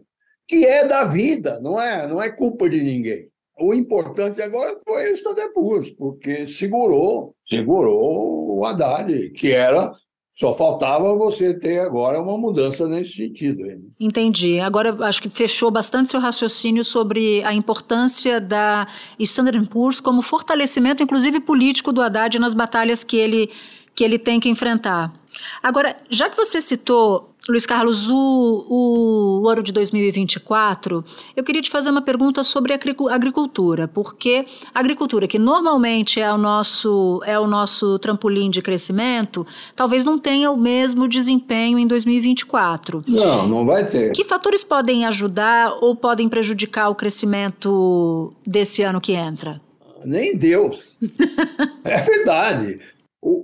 que 0.47 0.65
é 0.65 0.87
da 0.87 1.03
vida, 1.05 1.59
não 1.61 1.79
é, 1.79 2.07
não 2.07 2.21
é 2.21 2.29
culpa 2.29 2.69
de 2.69 2.81
ninguém. 2.81 3.29
O 3.59 3.73
importante 3.73 4.41
agora 4.41 4.79
foi 4.83 5.11
esse 5.11 5.23
Tadepus, 5.23 5.91
porque 5.91 6.47
segurou, 6.47 7.35
segurou 7.47 8.57
o 8.57 8.65
Haddad, 8.65 9.29
que 9.31 9.51
era 9.51 9.91
só 10.35 10.53
faltava 10.53 11.15
você 11.15 11.53
ter 11.53 11.79
agora 11.79 12.19
uma 12.19 12.37
mudança 12.37 12.87
nesse 12.87 13.13
sentido. 13.13 13.63
Entendi. 13.99 14.59
Agora 14.59 14.95
acho 15.05 15.21
que 15.21 15.29
fechou 15.29 15.69
bastante 15.69 16.09
seu 16.09 16.19
raciocínio 16.19 16.83
sobre 16.83 17.43
a 17.43 17.53
importância 17.53 18.41
da 18.41 18.87
Standard 19.19 19.63
Poor's 19.67 19.99
como 19.99 20.23
fortalecimento, 20.23 21.03
inclusive 21.03 21.39
político, 21.39 21.91
do 21.91 22.01
Haddad 22.01 22.39
nas 22.39 22.55
batalhas 22.55 23.03
que 23.03 23.15
ele, 23.15 23.51
que 23.93 24.03
ele 24.03 24.17
tem 24.17 24.39
que 24.39 24.49
enfrentar. 24.49 25.13
Agora, 25.61 25.97
já 26.09 26.29
que 26.29 26.37
você 26.37 26.59
citou 26.61 27.32
Luiz 27.47 27.65
Carlos, 27.65 28.07
o, 28.09 29.41
o, 29.43 29.49
ano 29.49 29.61
de 29.61 29.73
2024, 29.73 31.03
eu 31.35 31.43
queria 31.43 31.61
te 31.61 31.69
fazer 31.69 31.89
uma 31.89 32.01
pergunta 32.01 32.41
sobre 32.41 32.71
a 32.71 32.79
agricultura, 33.11 33.85
porque 33.85 34.45
a 34.73 34.79
agricultura, 34.79 35.27
que 35.27 35.37
normalmente 35.37 36.21
é 36.21 36.31
o 36.31 36.37
nosso, 36.37 37.21
é 37.25 37.37
o 37.37 37.45
nosso 37.45 37.99
trampolim 37.99 38.49
de 38.49 38.61
crescimento, 38.61 39.45
talvez 39.75 40.05
não 40.05 40.17
tenha 40.17 40.49
o 40.51 40.57
mesmo 40.57 41.05
desempenho 41.05 41.77
em 41.77 41.85
2024. 41.85 43.03
Não, 43.09 43.45
não 43.45 43.65
vai 43.65 43.89
ter. 43.89 44.13
Que 44.13 44.23
fatores 44.23 44.63
podem 44.63 45.05
ajudar 45.05 45.79
ou 45.81 45.97
podem 45.97 46.29
prejudicar 46.29 46.87
o 46.87 46.95
crescimento 46.95 48.33
desse 48.47 48.83
ano 48.83 49.01
que 49.01 49.11
entra? 49.11 49.59
Nem 50.05 50.37
Deus. 50.37 50.95
é 51.83 52.01
verdade. 52.01 52.79
O, 53.21 53.43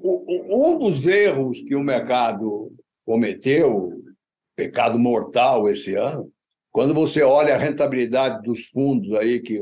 o, 0.57 0.73
um 0.73 0.79
dos 0.79 1.05
erros 1.05 1.57
que 1.67 1.75
o 1.75 1.83
mercado 1.83 2.71
cometeu 3.09 4.03
pecado 4.55 4.99
mortal 4.99 5.67
esse 5.67 5.95
ano. 5.95 6.31
Quando 6.71 6.93
você 6.93 7.23
olha 7.23 7.55
a 7.55 7.57
rentabilidade 7.57 8.43
dos 8.43 8.67
fundos 8.67 9.17
aí 9.17 9.41
que 9.41 9.59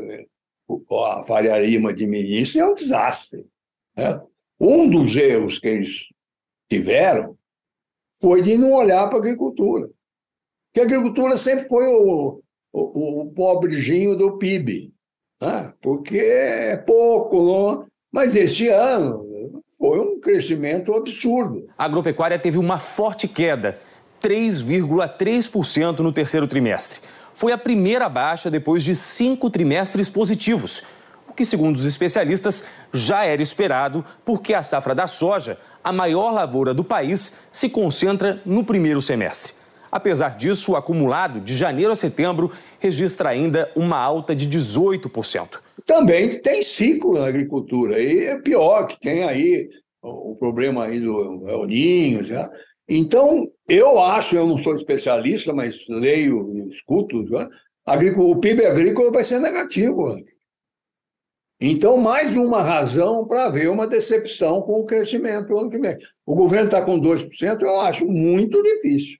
a 0.91 1.23
Faria 1.23 1.57
Lima 1.57 1.91
administra, 1.91 2.61
é 2.61 2.65
um 2.65 2.73
desastre. 2.73 3.47
Né? 3.95 4.21
Um 4.59 4.89
dos 4.89 5.15
erros 5.15 5.59
que 5.59 5.67
eles 5.69 6.07
tiveram 6.69 7.37
foi 8.19 8.41
de 8.41 8.57
não 8.57 8.73
olhar 8.73 9.07
para 9.07 9.17
a 9.17 9.21
agricultura. 9.21 9.87
Porque 10.67 10.81
a 10.81 10.83
agricultura 10.83 11.37
sempre 11.37 11.69
foi 11.69 11.85
o, 11.87 12.41
o, 12.73 13.21
o 13.21 13.31
pobrezinho 13.31 14.17
do 14.17 14.37
PIB, 14.37 14.93
né? 15.41 15.73
porque 15.81 16.17
é 16.17 16.75
pouco, 16.75 17.41
não? 17.45 17.87
mas 18.11 18.35
esse 18.35 18.67
ano 18.67 19.25
foi 19.77 19.99
um 19.99 20.19
crescimento 20.19 20.93
absurdo. 20.93 21.69
A 21.77 21.85
agropecuária 21.85 22.39
teve 22.39 22.57
uma 22.57 22.77
forte 22.77 23.27
queda, 23.27 23.79
3,3% 24.21 25.99
no 25.99 26.11
terceiro 26.11 26.47
trimestre. 26.47 27.01
Foi 27.33 27.51
a 27.51 27.57
primeira 27.57 28.09
baixa 28.09 28.49
depois 28.49 28.83
de 28.83 28.95
cinco 28.95 29.49
trimestres 29.49 30.09
positivos, 30.09 30.83
o 31.27 31.33
que, 31.33 31.45
segundo 31.45 31.75
os 31.75 31.85
especialistas, 31.85 32.65
já 32.91 33.25
era 33.25 33.41
esperado, 33.41 34.03
porque 34.25 34.53
a 34.53 34.63
safra 34.63 34.95
da 34.95 35.05
soja, 35.05 35.59
a 35.83 35.93
maior 35.93 36.31
lavoura 36.31 36.73
do 36.73 36.83
país, 36.83 37.33
se 37.51 37.69
concentra 37.69 38.41
no 38.45 38.63
primeiro 38.63 39.01
semestre. 39.01 39.56
Apesar 39.97 40.37
disso, 40.37 40.71
o 40.71 40.75
acumulado 40.75 41.41
de 41.41 41.57
janeiro 41.57 41.91
a 41.91 41.95
setembro 41.95 42.51
registra 42.79 43.29
ainda 43.29 43.69
uma 43.75 43.97
alta 43.97 44.35
de 44.35 44.47
18% 44.47 45.59
também 45.87 46.39
tem 46.39 46.61
ciclo 46.61 47.13
na 47.13 47.27
agricultura. 47.27 47.99
E 47.99 48.25
é 48.25 48.41
pior, 48.41 48.85
que 48.85 48.99
tem 48.99 49.23
aí 49.23 49.69
o 50.03 50.35
problema 50.35 50.83
aí 50.83 50.99
do 50.99 51.47
El 51.49 51.65
Ninho. 51.65 52.27
Já. 52.27 52.51
Então, 52.87 53.49
eu 53.67 53.99
acho, 53.99 54.35
eu 54.35 54.45
não 54.45 54.57
sou 54.59 54.75
especialista, 54.75 55.53
mas 55.53 55.79
leio 55.87 56.53
e 56.53 56.69
escuto, 56.69 57.25
já, 57.27 57.49
o 58.17 58.39
PIB 58.39 58.65
agrícola 58.65 59.11
vai 59.11 59.23
ser 59.23 59.39
negativo. 59.39 60.15
Então, 61.59 61.97
mais 61.97 62.35
uma 62.35 62.61
razão 62.61 63.25
para 63.25 63.45
haver 63.45 63.69
uma 63.69 63.87
decepção 63.87 64.61
com 64.61 64.81
o 64.81 64.85
crescimento 64.85 65.57
ano 65.57 65.69
que 65.69 65.79
vem. 65.79 65.97
O 66.25 66.35
governo 66.35 66.65
está 66.65 66.83
com 66.83 66.99
2%, 66.99 67.61
eu 67.61 67.79
acho 67.81 68.05
muito 68.05 68.61
difícil. 68.61 69.17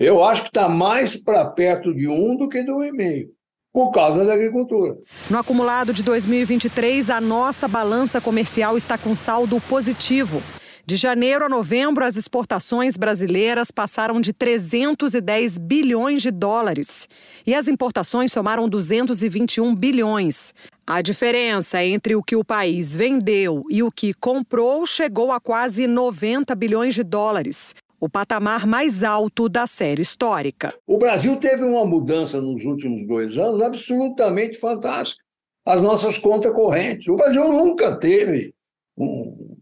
Eu 0.00 0.24
acho 0.24 0.44
que 0.44 0.48
está 0.48 0.66
mais 0.66 1.14
para 1.14 1.44
perto 1.44 1.92
de 1.92 2.08
1 2.08 2.38
do 2.38 2.48
que 2.48 2.62
do 2.62 2.72
1,5% 2.72 3.28
por 3.70 3.90
causa 3.90 4.24
da 4.24 4.32
agricultura. 4.32 4.96
No 5.28 5.38
acumulado 5.38 5.92
de 5.92 6.02
2023, 6.02 7.10
a 7.10 7.20
nossa 7.20 7.68
balança 7.68 8.18
comercial 8.18 8.78
está 8.78 8.96
com 8.96 9.14
saldo 9.14 9.60
positivo. 9.68 10.42
De 10.86 10.96
janeiro 10.96 11.44
a 11.44 11.48
novembro, 11.50 12.02
as 12.02 12.16
exportações 12.16 12.96
brasileiras 12.96 13.70
passaram 13.70 14.22
de 14.22 14.32
310 14.32 15.58
bilhões 15.58 16.22
de 16.22 16.30
dólares 16.30 17.06
e 17.46 17.54
as 17.54 17.68
importações 17.68 18.32
somaram 18.32 18.70
221 18.70 19.74
bilhões. 19.74 20.54
A 20.86 21.02
diferença 21.02 21.84
entre 21.84 22.16
o 22.16 22.22
que 22.22 22.34
o 22.34 22.44
país 22.44 22.96
vendeu 22.96 23.64
e 23.70 23.82
o 23.82 23.92
que 23.92 24.14
comprou 24.14 24.86
chegou 24.86 25.30
a 25.30 25.38
quase 25.38 25.86
90 25.86 26.54
bilhões 26.54 26.94
de 26.94 27.04
dólares, 27.04 27.74
o 28.00 28.08
patamar 28.08 28.66
mais 28.66 29.04
alto 29.04 29.48
da 29.48 29.66
série 29.66 30.00
histórica. 30.00 30.74
O 30.86 30.98
Brasil 30.98 31.36
teve 31.36 31.62
uma 31.62 31.84
mudança 31.84 32.40
nos 32.40 32.64
últimos 32.64 33.06
dois 33.06 33.36
anos 33.36 33.62
absolutamente 33.62 34.56
fantástica. 34.56 35.22
As 35.66 35.82
nossas 35.82 36.16
contas 36.16 36.52
correntes. 36.54 37.06
O 37.08 37.16
Brasil 37.16 37.46
nunca 37.52 37.94
teve 37.96 38.54
um, 38.96 39.56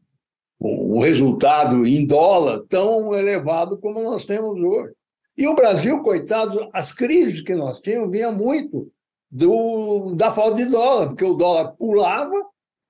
um 0.61 1.01
resultado 1.01 1.85
em 1.85 2.07
dólar 2.07 2.61
tão 2.69 3.13
elevado 3.15 3.77
como 3.79 4.01
nós 4.01 4.25
temos 4.25 4.57
hoje. 4.57 4.95
E 5.37 5.47
o 5.49 5.57
Brasil, 5.57 6.01
coitado, 6.01 6.69
as 6.73 6.93
crises 6.93 7.41
que 7.41 7.55
nós 7.55 7.81
tínhamos 7.81 8.11
vinham 8.11 8.33
muito 8.33 8.91
do, 9.31 10.15
da 10.15 10.31
falta 10.31 10.57
de 10.57 10.67
dólar, 10.67 11.09
porque 11.09 11.25
o 11.25 11.35
dólar 11.35 11.73
pulava 11.73 12.47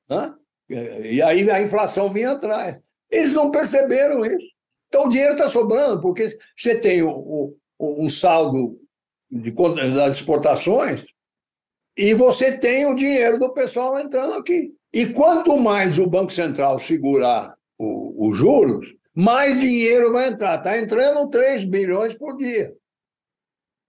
né? 0.08 0.34
e 0.68 1.22
aí 1.22 1.50
a 1.50 1.62
inflação 1.62 2.12
vinha 2.12 2.32
atrás. 2.32 2.78
Eles 3.10 3.32
não 3.32 3.50
perceberam 3.50 4.24
isso. 4.24 4.57
Então 4.88 5.06
o 5.06 5.08
dinheiro 5.08 5.32
está 5.32 5.48
sobrando, 5.48 6.00
porque 6.00 6.36
você 6.56 6.78
tem 6.78 7.02
um, 7.02 7.54
um 7.78 8.10
saldo 8.10 8.78
de, 9.30 9.52
das 9.94 10.16
exportações 10.16 11.04
e 11.96 12.14
você 12.14 12.56
tem 12.56 12.86
o 12.86 12.94
dinheiro 12.94 13.38
do 13.38 13.52
pessoal 13.52 13.98
entrando 13.98 14.34
aqui. 14.34 14.72
E 14.92 15.06
quanto 15.06 15.56
mais 15.58 15.98
o 15.98 16.06
Banco 16.06 16.32
Central 16.32 16.80
segurar 16.80 17.54
os 17.78 18.36
juros, 18.36 18.94
mais 19.14 19.58
dinheiro 19.60 20.12
vai 20.12 20.28
entrar. 20.28 20.58
Está 20.58 20.78
entrando 20.78 21.28
3 21.28 21.64
bilhões 21.64 22.14
por 22.14 22.36
dia. 22.36 22.74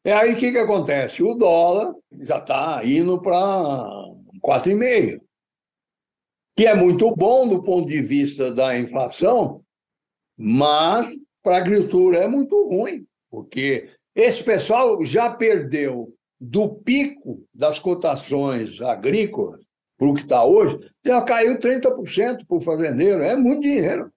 É 0.04 0.14
aí 0.14 0.36
que, 0.36 0.52
que 0.52 0.58
acontece? 0.58 1.22
O 1.22 1.34
dólar 1.34 1.94
já 2.12 2.38
está 2.40 2.82
indo 2.84 3.22
para 3.22 3.38
4,5, 4.44 5.20
que 6.56 6.66
é 6.66 6.74
muito 6.74 7.14
bom 7.16 7.48
do 7.48 7.62
ponto 7.62 7.88
de 7.88 8.02
vista 8.02 8.52
da 8.52 8.78
inflação, 8.78 9.64
mas 10.40 11.10
para 11.44 11.56
a 11.56 11.60
agricultura 11.60 12.20
é 12.20 12.28
muito 12.28 12.56
ruim, 12.70 13.06
porque 13.30 13.90
esse 14.16 14.42
pessoal 14.42 15.04
já 15.06 15.30
perdeu 15.30 16.14
do 16.40 16.70
pico 16.70 17.44
das 17.54 17.78
cotações 17.78 18.80
agrícolas 18.80 19.60
para 19.98 20.08
o 20.08 20.14
que 20.14 20.22
está 20.22 20.46
hoje, 20.46 20.78
já 21.06 21.22
caiu 21.24 21.60
30% 21.60 22.46
para 22.48 22.58
o 22.58 22.62
fazendeiro, 22.62 23.22
é 23.22 23.36
muito 23.36 23.64
dinheiro. 23.64 24.10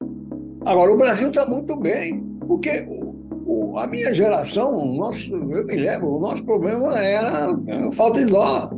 Agora, 0.65 0.93
o 0.93 0.97
Brasil 0.97 1.29
está 1.29 1.45
muito 1.45 1.77
bem, 1.77 2.23
porque 2.47 2.87
o, 2.89 3.73
o, 3.73 3.79
a 3.79 3.89
minha 3.89 4.15
geração, 4.15 4.77
o 4.77 4.97
nosso, 4.97 5.35
eu 5.35 5.67
me 5.67 5.75
lembro, 5.75 6.09
o 6.09 6.21
nosso 6.21 6.45
problema 6.45 6.97
era 7.01 7.49
falta 7.95 8.21
de 8.21 8.31
dólar. 8.31 8.73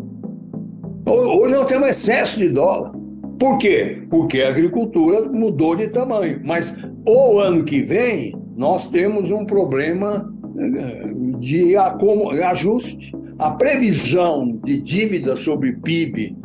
Hoje 1.06 1.54
nós 1.54 1.66
temos 1.66 1.88
excesso 1.88 2.38
de 2.38 2.48
dólar. 2.48 3.03
Por 3.38 3.58
quê? 3.58 4.06
Porque 4.08 4.40
a 4.40 4.48
agricultura 4.48 5.28
mudou 5.28 5.74
de 5.76 5.88
tamanho. 5.88 6.40
Mas 6.44 6.74
o 7.06 7.38
ano 7.38 7.64
que 7.64 7.82
vem, 7.82 8.34
nós 8.56 8.88
temos 8.88 9.30
um 9.30 9.44
problema 9.44 10.32
eh, 10.58 11.12
de 11.40 11.76
ajuste. 11.76 13.12
A 13.38 13.50
previsão 13.50 14.60
de 14.64 14.80
dívida 14.80 15.36
sobre 15.36 15.72
PIB 15.72 16.36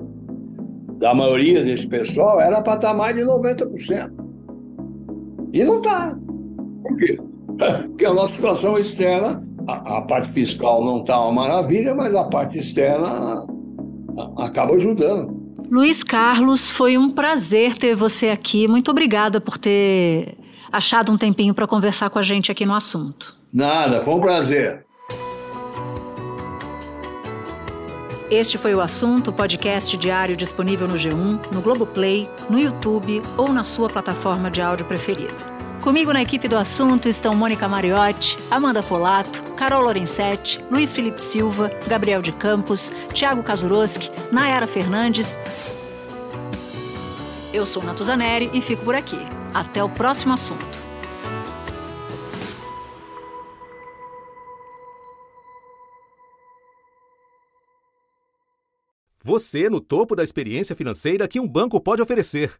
da 0.97 1.13
maioria 1.13 1.63
desse 1.63 1.87
pessoal 1.87 2.41
era 2.41 2.61
para 2.61 2.75
estar 2.75 2.93
mais 2.93 3.15
de 3.15 3.21
90%. 3.21 4.11
E 5.53 5.63
não 5.63 5.77
está. 5.77 6.17
Por 6.83 6.97
quê? 6.97 7.19
Porque 7.89 8.05
a 8.05 8.13
nossa 8.13 8.35
situação 8.35 8.77
externa 8.77 9.41
a, 9.67 9.97
a 9.97 10.01
parte 10.01 10.29
fiscal 10.31 10.83
não 10.83 11.01
está 11.01 11.19
uma 11.19 11.47
maravilha, 11.47 11.93
mas 11.93 12.15
a 12.15 12.23
parte 12.23 12.57
externa 12.57 13.45
acaba 14.37 14.73
ajudando. 14.75 15.38
Luiz 15.71 16.01
Carlos, 16.01 16.69
foi 16.71 16.97
um 16.97 17.11
prazer 17.11 17.77
ter 17.77 17.95
você 17.95 18.29
aqui. 18.29 18.67
Muito 18.67 18.89
obrigada 18.89 19.39
por 19.39 19.57
ter 19.57 20.35
achado 20.71 21.11
um 21.11 21.17
tempinho 21.17 21.53
para 21.53 21.67
conversar 21.67 22.09
com 22.09 22.17
a 22.17 22.23
gente 22.23 22.51
aqui 22.51 22.65
no 22.65 22.73
assunto. 22.73 23.35
Nada, 23.53 24.01
foi 24.01 24.13
um 24.15 24.19
prazer. 24.19 24.85
Este 28.31 28.57
foi 28.57 28.73
o 28.73 28.81
assunto, 28.81 29.31
podcast 29.31 29.95
diário 29.97 30.35
disponível 30.35 30.87
no 30.87 30.95
G1, 30.95 31.51
no 31.51 31.61
Globoplay, 31.61 32.27
no 32.49 32.59
YouTube 32.59 33.21
ou 33.37 33.51
na 33.51 33.63
sua 33.63 33.89
plataforma 33.89 34.49
de 34.49 34.61
áudio 34.61 34.85
preferida. 34.85 35.58
Comigo 35.81 36.11
na 36.11 36.21
equipe 36.21 36.47
do 36.49 36.57
assunto 36.57 37.07
estão 37.07 37.33
Mônica 37.33 37.65
Mariotti, 37.65 38.37
Amanda 38.51 38.83
Polato, 38.83 39.41
Carol 39.53 39.81
Lorenzetti, 39.81 40.61
Luiz 40.69 40.91
Felipe 40.91 41.21
Silva, 41.21 41.71
Gabriel 41.87 42.21
de 42.21 42.33
Campos, 42.33 42.91
Thiago 43.13 43.41
Kazuroski, 43.41 44.11
Nayara 44.29 44.67
Fernandes. 44.67 45.37
Eu 47.53 47.65
sou 47.65 47.81
Natuzaneri 47.81 48.51
e 48.53 48.61
fico 48.61 48.83
por 48.83 48.93
aqui. 48.93 49.17
Até 49.53 49.81
o 49.81 49.89
próximo 49.89 50.33
assunto. 50.33 50.79
Você 59.23 59.69
no 59.69 59.79
topo 59.79 60.13
da 60.13 60.23
experiência 60.23 60.75
financeira 60.75 61.27
que 61.27 61.39
um 61.39 61.47
banco 61.47 61.79
pode 61.79 62.01
oferecer. 62.01 62.59